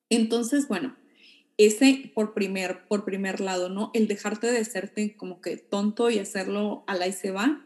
Entonces, 0.08 0.68
bueno, 0.68 0.94
ese 1.58 2.10
por 2.14 2.34
primer, 2.34 2.86
por 2.86 3.04
primer 3.04 3.40
lado, 3.40 3.68
¿no? 3.68 3.90
El 3.94 4.08
dejarte 4.08 4.50
de 4.50 4.58
hacerte 4.58 5.16
como 5.16 5.40
que 5.40 5.56
tonto 5.56 6.10
y 6.10 6.18
hacerlo 6.18 6.84
a 6.86 6.94
la 6.94 7.08
y 7.08 7.12
se 7.12 7.30
va, 7.30 7.64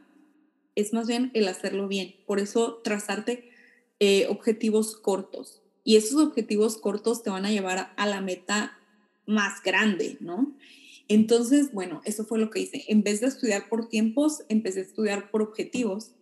es 0.77 0.93
más 0.93 1.09
bien 1.09 1.31
el 1.35 1.49
hacerlo 1.49 1.89
bien. 1.89 2.15
Por 2.27 2.39
eso 2.39 2.81
trazarte 2.85 3.51
eh, 3.99 4.27
objetivos 4.29 4.97
cortos. 4.97 5.63
Y 5.83 5.97
esos 5.97 6.21
objetivos 6.21 6.77
cortos 6.77 7.23
te 7.23 7.31
van 7.31 7.47
a 7.47 7.51
llevar 7.51 7.93
a 7.97 8.07
la 8.07 8.21
meta 8.21 8.79
más 9.27 9.63
grande, 9.63 10.17
¿no? 10.21 10.57
Entonces, 11.09 11.73
bueno, 11.73 12.03
eso 12.05 12.25
fue 12.25 12.39
lo 12.39 12.51
que 12.51 12.61
hice. 12.61 12.85
En 12.87 13.03
vez 13.03 13.21
de 13.21 13.27
estudiar 13.27 13.69
por 13.69 13.89
tiempos, 13.89 14.45
empecé 14.49 14.81
a 14.81 14.83
estudiar 14.83 15.31
por 15.31 15.43
objetivos 15.43 16.13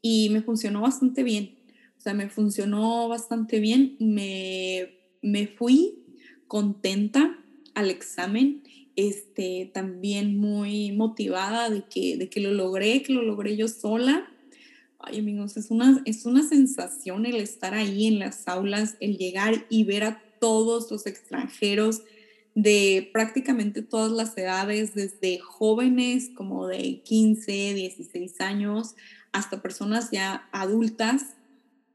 y 0.00 0.30
me 0.30 0.42
funcionó 0.42 0.80
bastante 0.80 1.22
bien. 1.22 1.58
O 1.98 2.00
sea, 2.00 2.14
me 2.14 2.30
funcionó 2.30 3.08
bastante 3.08 3.60
bien. 3.60 3.96
Me, 4.00 4.98
me 5.20 5.46
fui 5.46 5.99
contenta 6.50 7.38
al 7.74 7.90
examen, 7.90 8.64
este, 8.96 9.70
también 9.72 10.36
muy 10.36 10.90
motivada 10.90 11.70
de 11.70 11.84
que, 11.84 12.16
de 12.16 12.28
que 12.28 12.40
lo 12.40 12.52
logré, 12.52 13.04
que 13.04 13.12
lo 13.12 13.22
logré 13.22 13.56
yo 13.56 13.68
sola. 13.68 14.28
Ay, 14.98 15.20
amigos, 15.20 15.56
es 15.56 15.70
una, 15.70 16.02
es 16.06 16.26
una 16.26 16.42
sensación 16.42 17.24
el 17.24 17.36
estar 17.36 17.72
ahí 17.72 18.08
en 18.08 18.18
las 18.18 18.48
aulas, 18.48 18.96
el 18.98 19.16
llegar 19.16 19.64
y 19.70 19.84
ver 19.84 20.02
a 20.02 20.24
todos 20.40 20.90
los 20.90 21.06
extranjeros 21.06 22.02
de 22.56 23.08
prácticamente 23.12 23.80
todas 23.82 24.10
las 24.10 24.36
edades, 24.36 24.92
desde 24.92 25.38
jóvenes 25.38 26.30
como 26.34 26.66
de 26.66 27.00
15, 27.04 27.74
16 27.74 28.40
años, 28.40 28.96
hasta 29.30 29.62
personas 29.62 30.10
ya 30.10 30.48
adultas 30.50 31.36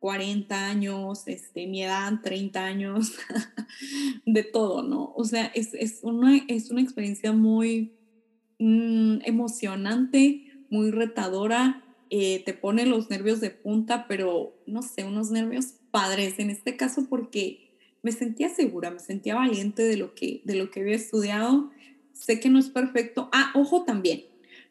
40 0.06 0.68
años, 0.70 1.24
este, 1.26 1.66
mi 1.66 1.82
edad, 1.82 2.22
30 2.22 2.64
años, 2.64 3.14
de 4.28 4.44
todo, 4.44 4.84
¿no? 4.84 5.12
O 5.16 5.24
sea, 5.24 5.48
es, 5.56 5.74
es, 5.74 6.02
una, 6.04 6.46
es 6.48 6.70
una 6.70 6.82
experiencia 6.82 7.32
muy 7.32 7.96
mm, 8.60 9.22
emocionante, 9.26 10.44
muy 10.70 10.92
retadora, 10.92 11.84
eh, 12.12 12.44
te 12.46 12.54
pone 12.54 12.86
los 12.86 13.10
nervios 13.10 13.42
de 13.42 13.50
punta, 13.50 14.06
pero 14.08 14.62
no 14.68 14.84
sé, 14.84 15.06
unos 15.06 15.32
nervios 15.32 15.74
padres 15.90 16.38
en 16.38 16.52
este 16.52 16.78
caso 16.78 17.08
porque 17.10 17.76
me 18.04 18.12
sentía 18.12 18.50
segura, 18.50 18.92
me 18.92 19.00
sentía 19.00 19.34
valiente 19.34 19.82
de 19.82 19.98
lo 19.98 20.14
que, 20.14 20.44
de 20.46 20.54
lo 20.54 20.70
que 20.70 20.82
había 20.82 20.98
estudiado. 20.98 21.72
Sé 22.14 22.40
que 22.40 22.52
no 22.52 22.60
es 22.60 22.70
perfecto. 22.70 23.28
Ah, 23.34 23.52
ojo 23.56 23.86
también, 23.86 24.26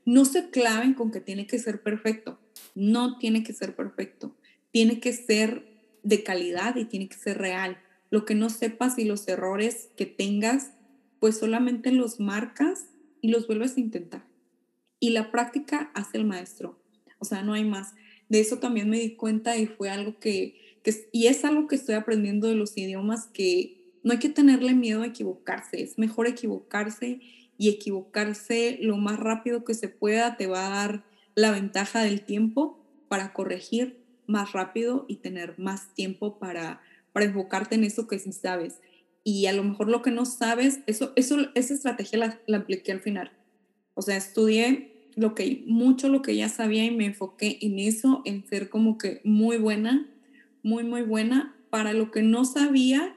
no 0.04 0.26
se 0.26 0.50
claven 0.50 0.94
con 0.94 1.10
que 1.10 1.20
tiene 1.20 1.48
que 1.48 1.58
ser 1.58 1.82
perfecto. 1.82 2.38
No 2.76 3.18
tiene 3.18 3.42
que 3.42 3.52
ser 3.52 3.74
perfecto 3.74 4.36
tiene 4.74 4.98
que 4.98 5.12
ser 5.12 5.68
de 6.02 6.24
calidad 6.24 6.74
y 6.74 6.84
tiene 6.84 7.08
que 7.08 7.16
ser 7.16 7.38
real. 7.38 7.78
Lo 8.10 8.24
que 8.24 8.34
no 8.34 8.50
sepas 8.50 8.98
y 8.98 9.04
los 9.04 9.28
errores 9.28 9.88
que 9.96 10.04
tengas, 10.04 10.72
pues 11.20 11.38
solamente 11.38 11.92
los 11.92 12.18
marcas 12.18 12.86
y 13.20 13.28
los 13.28 13.46
vuelves 13.46 13.76
a 13.76 13.80
intentar. 13.80 14.26
Y 14.98 15.10
la 15.10 15.30
práctica 15.30 15.92
hace 15.94 16.18
el 16.18 16.24
maestro. 16.24 16.82
O 17.20 17.24
sea, 17.24 17.44
no 17.44 17.52
hay 17.52 17.64
más. 17.64 17.94
De 18.28 18.40
eso 18.40 18.58
también 18.58 18.90
me 18.90 18.98
di 18.98 19.14
cuenta 19.14 19.56
y 19.56 19.66
fue 19.66 19.90
algo 19.90 20.18
que, 20.18 20.80
y 21.12 21.28
es 21.28 21.44
algo 21.44 21.68
que 21.68 21.76
estoy 21.76 21.94
aprendiendo 21.94 22.48
de 22.48 22.56
los 22.56 22.76
idiomas 22.76 23.28
que 23.28 24.00
no 24.02 24.10
hay 24.10 24.18
que 24.18 24.28
tenerle 24.28 24.74
miedo 24.74 25.02
a 25.02 25.06
equivocarse. 25.06 25.84
Es 25.84 25.98
mejor 25.98 26.26
equivocarse 26.26 27.20
y 27.56 27.68
equivocarse 27.68 28.78
lo 28.80 28.96
más 28.96 29.20
rápido 29.20 29.64
que 29.64 29.74
se 29.74 29.88
pueda 29.88 30.36
te 30.36 30.48
va 30.48 30.66
a 30.66 30.70
dar 30.70 31.04
la 31.36 31.52
ventaja 31.52 32.02
del 32.02 32.22
tiempo 32.22 32.84
para 33.06 33.32
corregir 33.32 34.03
más 34.26 34.52
rápido 34.52 35.04
y 35.08 35.16
tener 35.16 35.58
más 35.58 35.94
tiempo 35.94 36.38
para, 36.38 36.80
para 37.12 37.26
enfocarte 37.26 37.74
en 37.74 37.84
eso 37.84 38.06
que 38.06 38.18
sí 38.18 38.32
sabes. 38.32 38.80
Y 39.22 39.46
a 39.46 39.52
lo 39.52 39.64
mejor 39.64 39.88
lo 39.88 40.02
que 40.02 40.10
no 40.10 40.26
sabes, 40.26 40.80
eso, 40.86 41.12
eso, 41.16 41.36
esa 41.54 41.74
estrategia 41.74 42.18
la, 42.18 42.40
la 42.46 42.58
apliqué 42.58 42.92
al 42.92 43.00
final. 43.00 43.32
O 43.94 44.02
sea, 44.02 44.16
estudié 44.16 45.10
lo 45.16 45.34
que, 45.34 45.64
mucho 45.66 46.08
lo 46.08 46.22
que 46.22 46.36
ya 46.36 46.48
sabía 46.48 46.84
y 46.84 46.90
me 46.90 47.06
enfoqué 47.06 47.58
en 47.62 47.78
eso, 47.78 48.22
en 48.24 48.46
ser 48.46 48.68
como 48.68 48.98
que 48.98 49.20
muy 49.24 49.56
buena, 49.56 50.10
muy, 50.62 50.84
muy 50.84 51.02
buena. 51.02 51.56
Para 51.70 51.92
lo 51.92 52.10
que 52.10 52.22
no 52.22 52.44
sabía, 52.44 53.16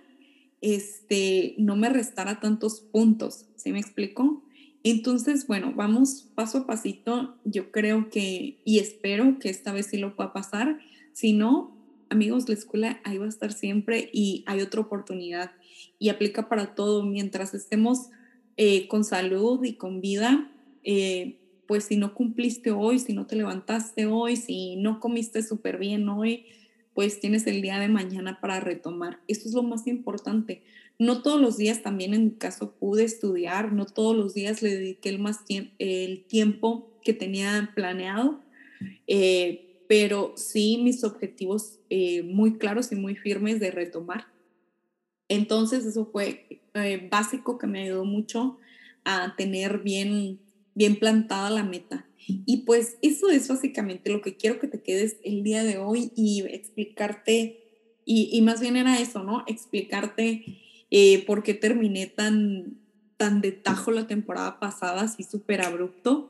este, 0.61 1.55
no 1.57 1.75
me 1.75 1.89
restara 1.89 2.39
tantos 2.39 2.81
puntos. 2.81 3.45
¿Sí 3.55 3.71
me 3.71 3.79
explico? 3.79 4.43
Entonces, 4.83 5.47
bueno, 5.47 5.73
vamos 5.75 6.29
paso 6.35 6.59
a 6.59 6.67
pasito. 6.67 7.37
Yo 7.43 7.71
creo 7.71 8.09
que 8.09 8.59
y 8.63 8.79
espero 8.79 9.37
que 9.39 9.49
esta 9.49 9.73
vez 9.73 9.87
sí 9.87 9.97
lo 9.97 10.15
pueda 10.15 10.33
pasar. 10.33 10.79
Si 11.17 11.33
no, 11.33 11.75
amigos, 12.11 12.47
la 12.47 12.53
escuela 12.53 13.01
ahí 13.03 13.17
va 13.17 13.25
a 13.25 13.29
estar 13.29 13.51
siempre 13.51 14.07
y 14.13 14.43
hay 14.45 14.61
otra 14.61 14.81
oportunidad 14.81 15.49
y 15.97 16.09
aplica 16.09 16.47
para 16.47 16.75
todo. 16.75 17.03
Mientras 17.03 17.55
estemos 17.55 18.09
eh, 18.55 18.87
con 18.87 19.03
salud 19.03 19.63
y 19.63 19.73
con 19.73 19.99
vida, 19.99 20.51
eh, 20.83 21.39
pues 21.65 21.85
si 21.85 21.97
no 21.97 22.13
cumpliste 22.13 22.69
hoy, 22.69 22.99
si 22.99 23.13
no 23.13 23.25
te 23.25 23.35
levantaste 23.35 24.05
hoy, 24.05 24.35
si 24.35 24.75
no 24.75 24.99
comiste 24.99 25.41
súper 25.41 25.79
bien 25.79 26.07
hoy, 26.07 26.45
pues 26.93 27.19
tienes 27.19 27.47
el 27.47 27.63
día 27.63 27.79
de 27.79 27.87
mañana 27.87 28.39
para 28.39 28.59
retomar. 28.59 29.19
Eso 29.27 29.49
es 29.49 29.55
lo 29.55 29.63
más 29.63 29.87
importante. 29.87 30.61
No 30.99 31.23
todos 31.23 31.41
los 31.41 31.57
días 31.57 31.81
también 31.81 32.13
en 32.13 32.25
mi 32.25 32.31
caso 32.33 32.75
pude 32.75 33.05
estudiar, 33.05 33.73
no 33.73 33.87
todos 33.87 34.15
los 34.15 34.35
días 34.35 34.61
le 34.61 34.69
dediqué 34.69 35.09
el, 35.09 35.17
más 35.17 35.39
el 35.79 36.25
tiempo 36.25 36.91
que 37.01 37.13
tenía 37.13 37.71
planeado. 37.73 38.39
Eh, 39.07 39.66
pero 39.87 40.33
sí 40.35 40.79
mis 40.83 41.03
objetivos 41.03 41.79
eh, 41.89 42.23
muy 42.23 42.57
claros 42.57 42.91
y 42.91 42.95
muy 42.95 43.15
firmes 43.15 43.59
de 43.59 43.71
retomar. 43.71 44.27
Entonces 45.29 45.85
eso 45.85 46.05
fue 46.11 46.61
eh, 46.73 47.07
básico 47.09 47.57
que 47.57 47.67
me 47.67 47.83
ayudó 47.83 48.05
mucho 48.05 48.57
a 49.03 49.35
tener 49.35 49.79
bien, 49.79 50.39
bien 50.75 50.97
plantada 50.97 51.49
la 51.49 51.63
meta. 51.63 52.05
Y 52.27 52.57
pues 52.65 52.97
eso 53.01 53.29
es 53.29 53.47
básicamente 53.47 54.11
lo 54.11 54.21
que 54.21 54.35
quiero 54.35 54.59
que 54.59 54.67
te 54.67 54.81
quedes 54.81 55.17
el 55.23 55.43
día 55.43 55.63
de 55.63 55.77
hoy 55.77 56.11
y 56.15 56.43
explicarte, 56.49 57.63
y, 58.05 58.41
más 58.41 58.59
bien 58.59 58.75
era 58.75 58.99
eso, 58.99 59.23
¿no? 59.23 59.43
Explicarte 59.47 60.43
eh, 60.91 61.25
por 61.25 61.43
qué 61.43 61.53
terminé 61.53 62.07
tan, 62.07 62.77
tan 63.15 63.41
de 63.41 63.51
tajo 63.51 63.91
la 63.91 64.07
temporada 64.07 64.59
pasada, 64.59 65.03
así 65.03 65.23
súper 65.23 65.61
abrupto. 65.61 66.29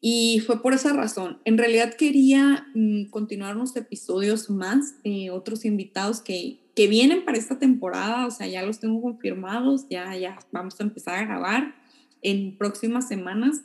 Y 0.00 0.40
fue 0.46 0.62
por 0.62 0.74
esa 0.74 0.92
razón. 0.92 1.40
En 1.44 1.58
realidad 1.58 1.94
quería 1.94 2.68
mm, 2.74 3.06
continuar 3.06 3.56
unos 3.56 3.74
episodios 3.76 4.48
más, 4.48 4.94
eh, 5.02 5.30
otros 5.30 5.64
invitados 5.64 6.20
que, 6.20 6.60
que 6.76 6.86
vienen 6.86 7.24
para 7.24 7.38
esta 7.38 7.58
temporada, 7.58 8.26
o 8.26 8.30
sea, 8.30 8.46
ya 8.46 8.62
los 8.62 8.78
tengo 8.78 9.02
confirmados, 9.02 9.88
ya, 9.88 10.16
ya 10.16 10.38
vamos 10.52 10.78
a 10.78 10.84
empezar 10.84 11.16
a 11.16 11.24
grabar 11.24 11.74
en 12.22 12.56
próximas 12.56 13.08
semanas. 13.08 13.62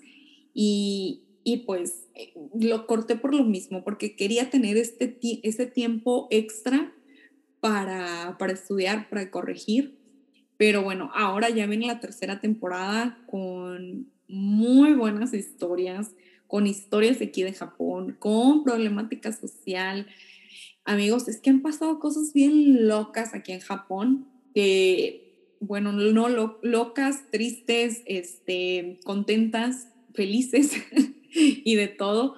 Y, 0.56 1.22
y 1.44 1.58
pues 1.58 2.08
eh, 2.16 2.34
lo 2.60 2.88
corté 2.88 3.16
por 3.16 3.36
lo 3.36 3.44
mismo, 3.44 3.84
porque 3.84 4.16
quería 4.16 4.50
tener 4.50 4.78
este, 4.78 5.18
ese 5.44 5.68
tiempo 5.68 6.28
extra 6.32 6.92
para, 7.60 8.38
para 8.40 8.54
estudiar, 8.54 9.10
para 9.10 9.30
corregir. 9.30 10.00
Pero 10.58 10.82
bueno, 10.82 11.12
ahora 11.14 11.50
ya 11.50 11.68
viene 11.68 11.88
la 11.88 12.00
tercera 12.00 12.40
temporada 12.40 13.24
con 13.28 14.13
muy 14.34 14.94
buenas 14.94 15.34
historias, 15.34 16.16
con 16.48 16.66
historias 16.68 17.20
de 17.20 17.26
aquí 17.26 17.44
de 17.44 17.54
Japón, 17.54 18.18
con 18.20 18.64
problemática 18.64 19.32
social. 19.32 20.08
Amigos, 20.86 21.28
es 21.28 21.40
que 21.40 21.52
han 21.52 21.62
pasado 21.62 22.00
cosas 22.00 22.34
bien 22.34 22.88
locas 22.88 23.34
aquí 23.34 23.52
en 23.52 23.60
Japón, 23.60 24.28
que, 24.54 25.56
bueno, 25.60 25.92
no 25.94 26.30
locas, 26.62 27.30
tristes, 27.32 28.02
este, 28.06 29.00
contentas, 29.04 29.88
felices, 30.14 30.72
y 31.34 31.76
de 31.76 31.88
todo. 31.88 32.36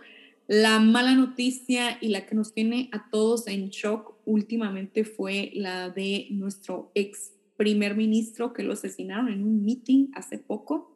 La 0.47 0.79
mala 0.79 1.15
noticia 1.15 1.97
y 2.01 2.09
la 2.09 2.25
que 2.25 2.35
nos 2.35 2.53
tiene 2.53 2.89
a 2.91 3.09
todos 3.09 3.47
en 3.47 3.69
shock 3.69 4.15
últimamente 4.25 5.05
fue 5.05 5.51
la 5.55 5.89
de 5.89 6.27
nuestro 6.31 6.91
ex 6.93 7.31
primer 7.57 7.95
ministro 7.95 8.53
que 8.53 8.63
lo 8.63 8.73
asesinaron 8.73 9.29
en 9.29 9.43
un 9.43 9.63
meeting 9.63 10.09
hace 10.13 10.37
poco. 10.37 10.94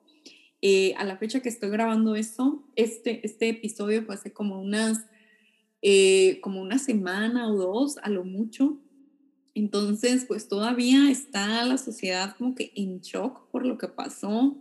Eh, 0.62 0.94
a 0.98 1.06
la 1.06 1.18
fecha 1.18 1.42
que 1.42 1.50
estoy 1.50 1.70
grabando 1.70 2.16
esto, 2.16 2.64
este, 2.76 3.26
este 3.26 3.50
episodio 3.50 4.04
fue 4.04 4.16
hace 4.16 4.34
como 4.34 4.62
unas, 4.62 5.06
eh, 5.82 6.40
como 6.42 6.62
una 6.62 6.80
semana 6.80 7.50
o 7.52 7.56
dos, 7.56 7.98
a 8.00 8.10
lo 8.10 8.26
mucho. 8.26 8.78
Entonces, 9.56 10.26
pues 10.26 10.48
todavía 10.48 11.10
está 11.10 11.66
la 11.66 11.78
sociedad 11.78 12.36
como 12.38 12.56
que 12.56 12.72
en 12.76 13.02
shock 13.02 13.50
por 13.52 13.66
lo 13.66 13.78
que 13.78 13.88
pasó 13.88 14.58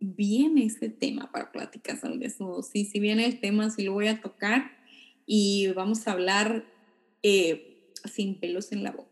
viene 0.00 0.64
ese 0.64 0.88
tema 0.88 1.30
para 1.30 1.52
pláticas 1.52 2.04
al 2.04 2.18
desnudo. 2.18 2.62
Sí, 2.62 2.84
si 2.84 3.00
viene 3.00 3.26
el 3.26 3.40
tema, 3.40 3.70
sí 3.70 3.82
lo 3.82 3.92
voy 3.92 4.08
a 4.08 4.20
tocar 4.20 4.70
y 5.26 5.68
vamos 5.74 6.06
a 6.06 6.12
hablar 6.12 6.64
eh, 7.22 7.92
sin 8.12 8.40
pelos 8.40 8.72
en 8.72 8.82
la 8.82 8.92
boca. 8.92 9.09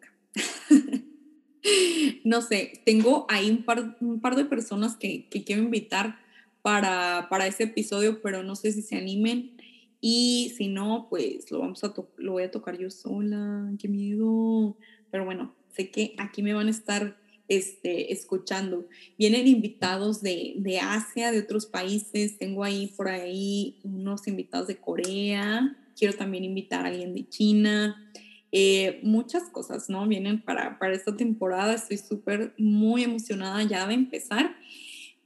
no 2.24 2.42
sé, 2.42 2.80
tengo 2.84 3.26
ahí 3.28 3.50
un 3.50 3.64
par, 3.64 3.96
un 4.00 4.20
par 4.20 4.36
de 4.36 4.44
personas 4.44 4.96
que, 4.96 5.28
que 5.28 5.44
quiero 5.44 5.62
invitar 5.62 6.18
para, 6.62 7.28
para, 7.30 7.46
ese 7.46 7.64
episodio, 7.64 8.20
pero 8.20 8.42
no 8.42 8.54
sé 8.56 8.72
si 8.72 8.82
se 8.82 8.96
animen. 8.96 9.52
Y 10.00 10.52
si 10.56 10.68
no, 10.68 11.06
pues 11.10 11.50
lo, 11.50 11.60
vamos 11.60 11.82
a 11.82 11.92
lo 12.18 12.32
voy 12.32 12.44
a 12.44 12.50
tocar 12.50 12.78
yo 12.78 12.90
sola. 12.90 13.72
Qué 13.78 13.88
miedo. 13.88 14.76
Pero 15.10 15.24
bueno, 15.24 15.54
sé 15.74 15.90
que 15.90 16.14
aquí 16.18 16.42
me 16.42 16.52
van 16.52 16.68
a 16.68 16.70
estar 16.70 17.18
este, 17.48 18.12
escuchando. 18.12 18.86
Vienen 19.18 19.46
invitados 19.48 20.20
de, 20.20 20.54
de, 20.58 20.78
Asia, 20.78 21.32
de 21.32 21.40
otros 21.40 21.66
países. 21.66 22.38
Tengo 22.38 22.62
ahí 22.62 22.92
por 22.96 23.08
ahí 23.08 23.80
unos 23.82 24.28
invitados 24.28 24.68
de 24.68 24.76
Corea. 24.76 25.76
Quiero 25.96 26.14
también 26.14 26.44
invitar 26.44 26.84
a 26.84 26.88
alguien 26.88 27.14
de 27.14 27.28
China. 27.28 28.12
Eh, 28.50 29.00
muchas 29.02 29.44
cosas, 29.50 29.90
¿no? 29.90 30.06
Vienen 30.06 30.42
para, 30.42 30.78
para 30.78 30.94
esta 30.94 31.16
temporada. 31.16 31.74
Estoy 31.74 31.98
súper, 31.98 32.54
muy 32.58 33.04
emocionada 33.04 33.62
ya 33.62 33.86
de 33.86 33.94
empezar. 33.94 34.56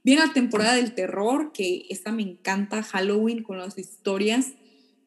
Viene 0.03 0.25
la 0.25 0.33
temporada 0.33 0.75
del 0.75 0.93
terror, 0.93 1.53
que 1.53 1.85
esta 1.89 2.11
me 2.11 2.23
encanta, 2.23 2.83
Halloween 2.83 3.43
con 3.43 3.57
las 3.57 3.77
historias. 3.77 4.51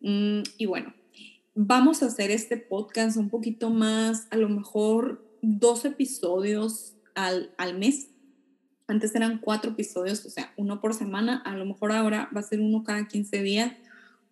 Mm, 0.00 0.40
y 0.57 0.66
bueno, 0.66 0.94
vamos 1.55 2.02
a 2.02 2.07
hacer 2.07 2.31
este 2.31 2.57
podcast 2.57 3.16
un 3.16 3.29
poquito 3.29 3.70
más, 3.70 4.26
a 4.31 4.37
lo 4.37 4.48
mejor 4.48 5.22
dos 5.42 5.85
episodios 5.85 6.94
al, 7.14 7.52
al 7.59 7.79
mes. 7.79 8.09
Antes 8.88 9.14
eran 9.14 9.38
cuatro 9.38 9.72
episodios, 9.72 10.24
o 10.24 10.31
sea, 10.31 10.52
uno 10.57 10.81
por 10.81 10.94
semana. 10.94 11.42
A 11.44 11.57
lo 11.57 11.66
mejor 11.66 11.92
ahora 11.92 12.31
va 12.35 12.40
a 12.40 12.44
ser 12.44 12.61
uno 12.61 12.85
cada 12.85 13.07
15 13.07 13.42
días 13.42 13.72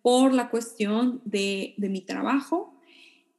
por 0.01 0.33
la 0.33 0.49
cuestión 0.49 1.21
de, 1.25 1.73
de 1.77 1.89
mi 1.89 2.01
trabajo, 2.01 2.74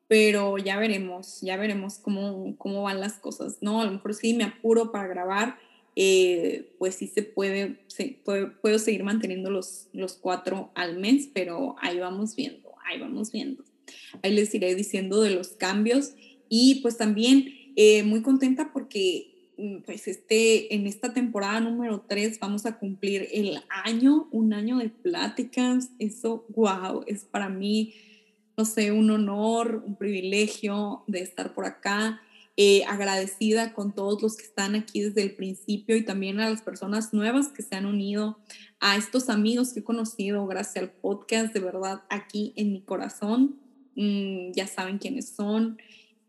pero 0.09 0.59
ya 0.59 0.79
veremos, 0.79 1.41
ya 1.41 1.57
veremos 1.57 1.99
cómo, 1.99 2.55
cómo 2.59 2.83
van 2.83 3.01
las 3.01 3.15
cosas, 3.15 3.59
¿no? 3.61 3.81
A 3.81 3.85
lo 3.85 3.93
mejor 3.93 4.15
sí 4.15 4.35
me 4.35 4.45
apuro 4.45 4.93
para 4.93 5.09
grabar, 5.09 5.59
eh, 5.97 6.75
pues 6.79 6.97
sí 6.97 7.07
se 7.07 7.23
puede, 7.23 7.81
se 7.89 8.19
puede, 8.25 8.47
puedo 8.47 8.79
seguir 8.79 9.03
manteniendo 9.03 9.51
los, 9.51 9.89
los 9.93 10.15
cuatro 10.15 10.71
al 10.75 10.99
mes, 10.99 11.29
pero 11.33 11.77
ahí 11.81 11.99
vamos 11.99 12.37
viendo, 12.37 12.75
ahí 12.85 13.01
vamos 13.01 13.33
viendo. 13.33 13.65
Ahí 14.23 14.33
les 14.33 14.55
iré 14.55 14.75
diciendo 14.75 15.21
de 15.21 15.31
los 15.31 15.49
cambios 15.49 16.15
y 16.49 16.81
pues 16.83 16.97
también 16.97 17.53
eh, 17.77 18.03
muy 18.03 18.23
contenta 18.23 18.71
porque 18.73 19.37
Mm, 19.59 19.79
pues 19.87 20.07
este, 20.07 20.75
en 20.75 20.87
esta 20.87 21.15
temporada 21.15 21.61
número 21.61 22.05
3 22.07 22.39
vamos 22.41 22.67
a 22.67 22.79
cumplir 22.79 23.27
el 23.33 23.59
año, 23.85 24.29
un 24.31 24.53
año 24.53 24.79
de 24.79 24.91
pláticas. 24.91 25.91
Eso, 25.99 26.45
wow, 26.55 27.05
es 27.07 27.25
para 27.25 27.49
mí, 27.49 27.95
no 28.57 28.65
sé, 28.65 28.93
un 28.93 29.11
honor, 29.11 29.83
un 29.87 29.97
privilegio 29.97 31.05
de 31.07 31.21
estar 31.21 31.55
por 31.55 31.67
acá. 31.67 32.21
Eh, 32.59 32.85
agradecida 32.87 33.75
con 33.75 33.95
todos 33.95 34.23
los 34.23 34.39
que 34.39 34.45
están 34.45 34.75
aquí 34.75 35.03
desde 35.03 35.23
el 35.23 35.35
principio 35.35 35.95
y 35.95 36.07
también 36.07 36.41
a 36.41 36.49
las 36.49 36.63
personas 36.63 37.13
nuevas 37.13 37.49
que 37.49 37.61
se 37.61 37.75
han 37.75 37.85
unido, 37.85 38.39
a 38.81 38.97
estos 38.97 39.29
amigos 39.29 39.75
que 39.75 39.81
he 39.81 39.85
conocido 39.85 40.47
gracias 40.47 40.83
al 40.83 40.91
podcast, 40.91 41.53
de 41.53 41.61
verdad, 41.61 42.05
aquí 42.09 42.55
en 42.57 42.73
mi 42.73 42.81
corazón. 42.81 43.61
Mm, 43.95 44.53
ya 44.53 44.67
saben 44.67 44.97
quiénes 44.97 45.29
son, 45.29 45.77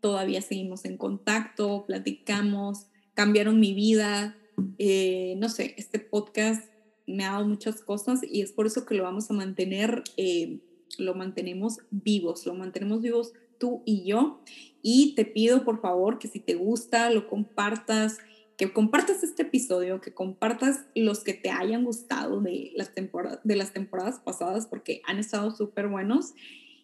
todavía 0.00 0.42
seguimos 0.42 0.84
en 0.84 0.98
contacto, 0.98 1.84
platicamos, 1.86 2.88
cambiaron 3.14 3.58
mi 3.58 3.72
vida. 3.72 4.36
Eh, 4.78 5.34
no 5.38 5.48
sé, 5.48 5.74
este 5.78 5.98
podcast 5.98 6.68
me 7.06 7.24
ha 7.24 7.32
dado 7.32 7.46
muchas 7.48 7.80
cosas 7.80 8.20
y 8.22 8.42
es 8.42 8.52
por 8.52 8.66
eso 8.66 8.84
que 8.84 8.94
lo 8.94 9.04
vamos 9.04 9.30
a 9.30 9.34
mantener, 9.34 10.04
eh, 10.18 10.60
lo 10.96 11.14
mantenemos 11.14 11.78
vivos, 11.90 12.46
lo 12.46 12.54
mantenemos 12.54 13.02
vivos 13.02 13.32
tú 13.58 13.82
y 13.84 14.04
yo. 14.04 14.40
Y 14.82 15.14
te 15.14 15.24
pido 15.24 15.64
por 15.64 15.80
favor 15.80 16.18
que 16.18 16.28
si 16.28 16.40
te 16.40 16.54
gusta, 16.54 17.10
lo 17.10 17.28
compartas, 17.28 18.18
que 18.56 18.72
compartas 18.72 19.22
este 19.22 19.42
episodio, 19.42 20.00
que 20.00 20.14
compartas 20.14 20.86
los 20.94 21.24
que 21.24 21.34
te 21.34 21.50
hayan 21.50 21.84
gustado 21.84 22.40
de 22.40 22.72
las, 22.74 22.94
temporadas, 22.94 23.40
de 23.44 23.56
las 23.56 23.72
temporadas 23.72 24.20
pasadas 24.20 24.66
porque 24.66 25.02
han 25.04 25.18
estado 25.18 25.50
súper 25.50 25.88
buenos. 25.88 26.34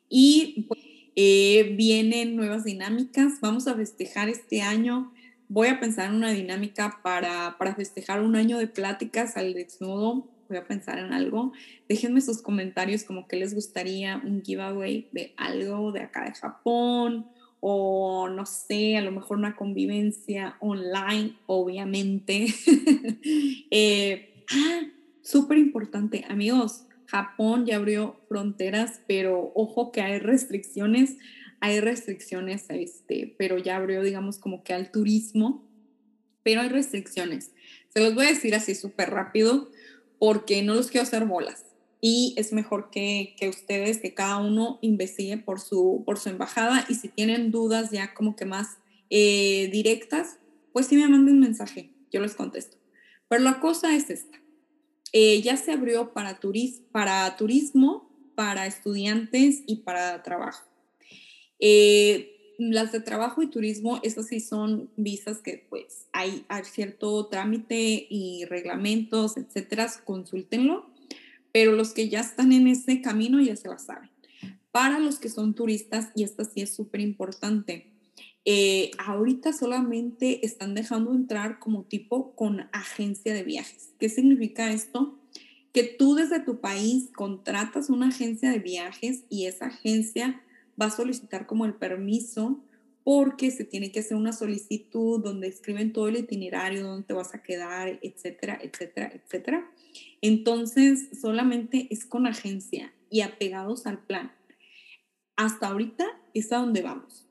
Y 0.09 0.67
pues, 0.69 0.81
eh, 1.17 1.75
vienen 1.77 2.37
nuevas 2.37 2.65
dinámicas, 2.65 3.41
vamos 3.41 3.69
a 3.69 3.75
festejar 3.75 4.29
este 4.29 4.63
año 4.63 5.13
voy 5.49 5.69
a 5.69 5.81
pensar 5.81 6.11
en 6.11 6.17
una 6.17 6.33
dinámica 6.33 7.01
para, 7.03 7.57
para 7.59 7.75
festejar 7.75 8.23
un 8.23 8.37
año 8.37 8.59
de 8.59 8.67
pláticas 8.67 9.37
al 9.37 9.55
desnudo. 9.55 10.29
Voy 10.49 10.59
a 10.59 10.67
pensar 10.67 10.99
en 10.99 11.13
algo. 11.13 11.53
Déjenme 11.89 12.21
sus 12.21 12.43
comentarios 12.43 13.05
como 13.05 13.27
que 13.27 13.37
les 13.37 13.55
gustaría 13.55 14.21
un 14.25 14.43
giveaway 14.43 15.09
de 15.13 15.35
algo 15.37 15.93
de 15.93 16.01
acá 16.01 16.25
de 16.25 16.35
Japón 16.35 17.27
o 17.61 18.29
no 18.29 18.45
sé, 18.45 18.97
a 18.97 19.01
lo 19.01 19.11
mejor 19.11 19.39
una 19.39 19.57
convivencia 19.57 20.57
online, 20.61 21.37
obviamente. 21.47 22.47
eh, 23.71 24.45
ah, 24.51 24.81
súper 25.23 25.59
importante, 25.59 26.25
amigos. 26.29 26.85
Japón 27.07 27.65
ya 27.65 27.77
abrió 27.77 28.21
fronteras, 28.29 29.01
pero 29.07 29.53
ojo 29.55 29.93
que 29.93 30.03
hay 30.03 30.19
restricciones 30.19 31.17
hay 31.65 31.81
restricciones, 31.81 32.67
este, 32.69 33.35
pero 33.39 33.57
ya 33.57 33.77
abrió, 33.77 34.03
digamos, 34.03 34.37
como 34.37 34.63
que 34.65 34.75
al 34.75 34.91
turismo, 34.91 35.67
pero 36.43 36.61
hay 36.61 36.69
restricciones. 36.69 37.53
Se 37.89 38.01
los 38.01 38.15
voy 38.15 38.27
a 38.27 38.29
decir 38.29 38.55
así 38.55 38.75
súper 38.75 39.09
rápido 39.09 39.71
porque 40.25 40.63
no 40.63 40.73
los 40.73 40.87
quiero 40.87 41.03
hacer 41.03 41.27
bolas. 41.27 41.67
Y 42.01 42.33
es 42.39 42.55
mejor 42.55 42.89
que, 42.91 43.37
que, 43.39 43.51
ustedes, 43.51 43.99
que 43.99 44.15
cada 44.15 44.39
uno 44.39 44.79
investigue 44.81 45.37
por 45.37 45.61
su, 45.61 46.03
por 46.07 46.19
su 46.19 46.31
embajada 46.31 46.87
y 46.89 46.95
si 46.95 47.09
tienen 47.09 47.51
dudas 47.51 47.91
ya 47.91 48.15
como 48.15 48.35
que 48.35 48.47
más 48.47 48.79
eh, 49.11 49.69
directas, 49.71 50.39
pues 50.73 50.87
sí 50.87 50.97
me 50.97 51.07
manden 51.07 51.35
un 51.35 51.41
mensaje, 51.41 51.91
yo 52.11 52.23
les 52.23 52.35
contesto. 52.35 52.79
Pero 53.29 53.43
la 53.43 53.61
cosa 53.61 53.95
es 53.95 54.09
esta. 54.09 54.41
Eh, 55.13 55.43
ya 55.43 55.59
se 55.59 55.73
abrió 55.73 56.15
para, 56.15 56.41
turis 56.41 56.81
para 56.91 57.37
turismo, 57.37 58.11
para 58.35 58.67
estudiantes 58.67 59.63
y 59.67 59.83
para 59.83 60.23
trabajo. 60.23 60.67
Eh, 61.59 62.34
las 62.59 62.93
de 62.93 63.01
trabajo 63.01 63.43
y 63.43 63.49
turismo, 63.49 64.01
esas 64.03 64.27
sí 64.29 64.41
son 64.41 64.91
visas 64.97 65.39
que 65.39 65.67
pues 65.69 66.07
hay, 66.13 66.45
cierto 66.65 67.27
trámite 67.27 68.07
y 68.09 68.45
reglamentos, 68.47 69.37
etcétera, 69.37 69.91
consúltenlo. 70.05 70.87
pero 71.53 71.73
los 71.73 71.93
que 71.93 72.09
ya 72.09 72.21
están 72.21 72.53
en 72.53 72.67
ese 72.67 73.01
camino 73.01 73.41
ya 73.41 73.55
se 73.55 73.69
la 73.69 73.79
saben. 73.79 74.11
Para 74.73 74.99
los 74.99 75.21
que 75.21 75.29
son 75.29 75.55
turistas, 75.55 76.11
y 76.17 76.25
esta 76.25 76.45
sí 76.45 76.63
es 76.63 76.75
súper 76.75 77.01
importante, 77.01 77.93
eh, 78.45 78.91
ahorita 78.99 79.53
solamente 79.53 80.45
están 80.45 80.75
dejando 80.75 81.15
entrar 81.15 81.61
como 81.61 81.85
tipo 81.85 82.35
con 82.35 82.69
agencia 82.73 83.33
de 83.33 83.45
viajes. 83.45 83.93
¿Qué 83.99 84.09
significa 84.09 84.73
esto? 84.73 85.19
Que 85.73 85.85
tú 85.85 86.15
desde 86.15 86.41
tu 86.41 86.61
país 86.61 87.11
contratas 87.15 87.89
una 87.89 88.09
agencia 88.09 88.51
de 88.51 88.59
viajes 88.59 89.25
y 89.31 89.47
esa 89.47 89.67
agencia 89.67 90.43
va 90.81 90.87
a 90.87 90.91
solicitar 90.91 91.47
como 91.47 91.65
el 91.65 91.75
permiso 91.75 92.65
porque 93.05 93.51
se 93.51 93.65
tiene 93.65 93.93
que 93.93 94.01
hacer 94.01 94.17
una 94.17 94.33
solicitud 94.33 95.23
donde 95.23 95.47
escriben 95.47 95.93
todo 95.93 96.09
el 96.09 96.17
itinerario, 96.17 96.83
dónde 96.83 97.07
te 97.07 97.13
vas 97.13 97.35
a 97.35 97.43
quedar, 97.43 97.99
etcétera, 98.03 98.59
etcétera, 98.63 99.13
etcétera. 99.15 99.71
Entonces, 100.23 101.11
solamente 101.21 101.87
es 101.91 102.07
con 102.07 102.27
agencia 102.27 102.95
y 103.11 103.21
apegados 103.21 103.87
al 103.87 104.03
plan. 104.05 104.33
Hasta 105.37 105.69
ahorita 105.69 106.07
es 106.33 106.51
a 106.53 106.59
donde 106.59 106.81
vamos, 106.81 107.29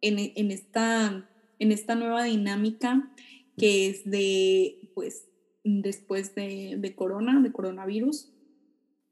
en, 0.00 0.18
en, 0.18 0.50
esta, 0.52 1.28
en 1.58 1.72
esta 1.72 1.96
nueva 1.96 2.24
dinámica 2.24 3.12
que 3.58 3.88
es 3.88 4.08
de, 4.08 4.90
pues, 4.94 5.26
después 5.64 6.36
de, 6.36 6.76
de 6.78 6.94
corona, 6.94 7.40
de 7.40 7.50
coronavirus. 7.50 8.30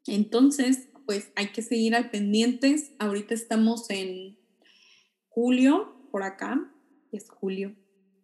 Entonces, 0.06 0.88
pues 1.06 1.30
hay 1.36 1.48
que 1.48 1.62
seguir 1.62 1.94
al 1.94 2.10
pendientes. 2.10 2.92
Ahorita 2.98 3.34
estamos 3.34 3.90
en 3.90 4.38
julio, 5.28 5.94
por 6.10 6.22
acá, 6.22 6.70
es 7.12 7.28
julio, 7.28 7.74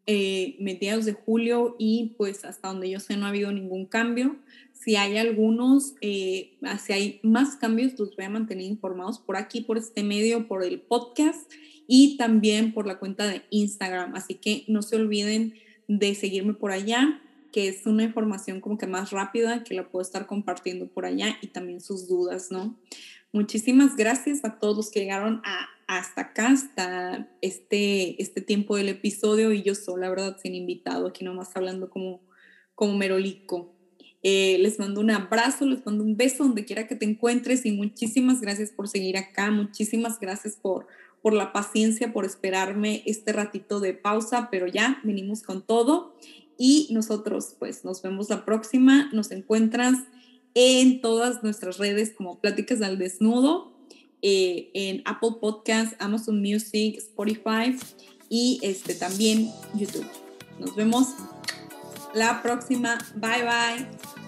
eh, 0.07 0.57
mediados 0.59 1.05
de 1.05 1.13
julio 1.13 1.77
y 1.79 2.15
pues 2.17 2.45
hasta 2.45 2.69
donde 2.69 2.91
yo 2.91 3.01
sé 3.01 3.17
no 3.17 3.27
ha 3.27 3.29
habido 3.29 3.53
ningún 3.53 3.87
cambio. 3.87 4.37
Si 4.73 4.97
hay 4.97 5.19
algunos, 5.19 5.95
eh, 6.01 6.59
si 6.85 6.93
hay 6.93 7.21
más 7.23 7.57
cambios, 7.57 7.99
los 7.99 8.17
voy 8.17 8.25
a 8.25 8.31
mantener 8.31 8.65
informados 8.65 9.19
por 9.19 9.37
aquí, 9.37 9.61
por 9.61 9.79
este 9.79 10.03
medio, 10.03 10.49
por 10.49 10.65
el 10.65 10.81
podcast 10.81 11.51
y 11.87 12.17
también 12.17 12.73
por 12.73 12.87
la 12.87 12.99
cuenta 12.99 13.29
de 13.29 13.43
Instagram. 13.51 14.15
Así 14.15 14.35
que 14.35 14.65
no 14.69 14.83
se 14.83 14.97
olviden 14.97 15.55
de 15.87 16.15
seguirme 16.15 16.55
por 16.55 16.73
allá, 16.73 17.21
que 17.53 17.69
es 17.69 17.87
una 17.87 18.05
información 18.05 18.61
como 18.61 18.79
que 18.79 18.87
más 18.87 19.11
rápida, 19.11 19.65
que 19.65 19.75
la 19.75 19.89
puedo 19.89 20.03
estar 20.03 20.27
compartiendo 20.27 20.87
por 20.89 21.05
allá 21.05 21.37
y 21.43 21.49
también 21.49 21.81
sus 21.81 22.09
dudas, 22.09 22.51
¿no? 22.51 22.79
Muchísimas 23.33 23.97
gracias 23.97 24.45
a 24.45 24.59
todos 24.59 24.77
los 24.77 24.91
que 24.91 25.01
llegaron 25.01 25.41
a 25.45 25.69
hasta 25.91 26.21
acá, 26.21 26.51
hasta 26.51 27.29
este, 27.41 28.23
este 28.23 28.41
tiempo 28.41 28.77
del 28.77 28.89
episodio 28.89 29.53
y 29.53 29.63
yo 29.63 29.75
sola, 29.75 30.03
la 30.03 30.11
verdad, 30.11 30.37
sin 30.41 30.55
invitado, 30.55 31.09
aquí 31.09 31.25
nomás 31.25 31.57
hablando 31.57 31.91
como, 31.91 32.21
como 32.77 32.97
merolico. 32.97 33.75
Eh, 34.23 34.59
les 34.61 34.79
mando 34.79 35.01
un 35.01 35.11
abrazo, 35.11 35.67
les 35.67 35.85
mando 35.85 36.05
un 36.05 36.17
beso 36.17 36.45
donde 36.45 36.65
quiera 36.65 36.87
que 36.87 36.95
te 36.95 37.07
encuentres 37.07 37.67
y 37.67 37.73
muchísimas 37.73 38.41
gracias 38.41 38.71
por 38.71 38.87
seguir 38.87 39.17
acá, 39.17 39.51
muchísimas 39.51 40.21
gracias 40.21 40.55
por, 40.55 40.87
por 41.23 41.33
la 41.33 41.53
paciencia, 41.53 42.13
por 42.13 42.25
esperarme 42.25 43.03
este 43.05 43.33
ratito 43.33 43.81
de 43.81 43.93
pausa, 43.93 44.49
pero 44.49 44.69
ya 44.69 45.01
venimos 45.03 45.43
con 45.43 45.61
todo 45.61 46.15
y 46.63 46.89
nosotros 46.91 47.57
pues 47.59 47.87
nos 47.87 48.03
vemos 48.03 48.29
la 48.29 48.45
próxima, 48.45 49.09
nos 49.15 49.31
encuentras 49.31 49.95
en 50.53 51.01
todas 51.01 51.43
nuestras 51.43 51.79
redes 51.79 52.13
como 52.15 52.39
Pláticas 52.39 52.83
al 52.83 52.99
Desnudo 52.99 53.73
eh, 54.21 54.71
en 54.75 55.03
Apple 55.07 55.37
Podcasts, 55.41 55.97
Amazon 55.99 56.43
Music, 56.43 56.99
Spotify 56.99 57.75
y 58.29 58.61
este, 58.63 58.95
también 58.95 59.51
YouTube. 59.75 60.07
Nos 60.59 60.77
vemos 60.77 61.09
la 62.13 62.43
próxima. 62.43 62.99
Bye 63.17 63.43
bye. 63.43 64.20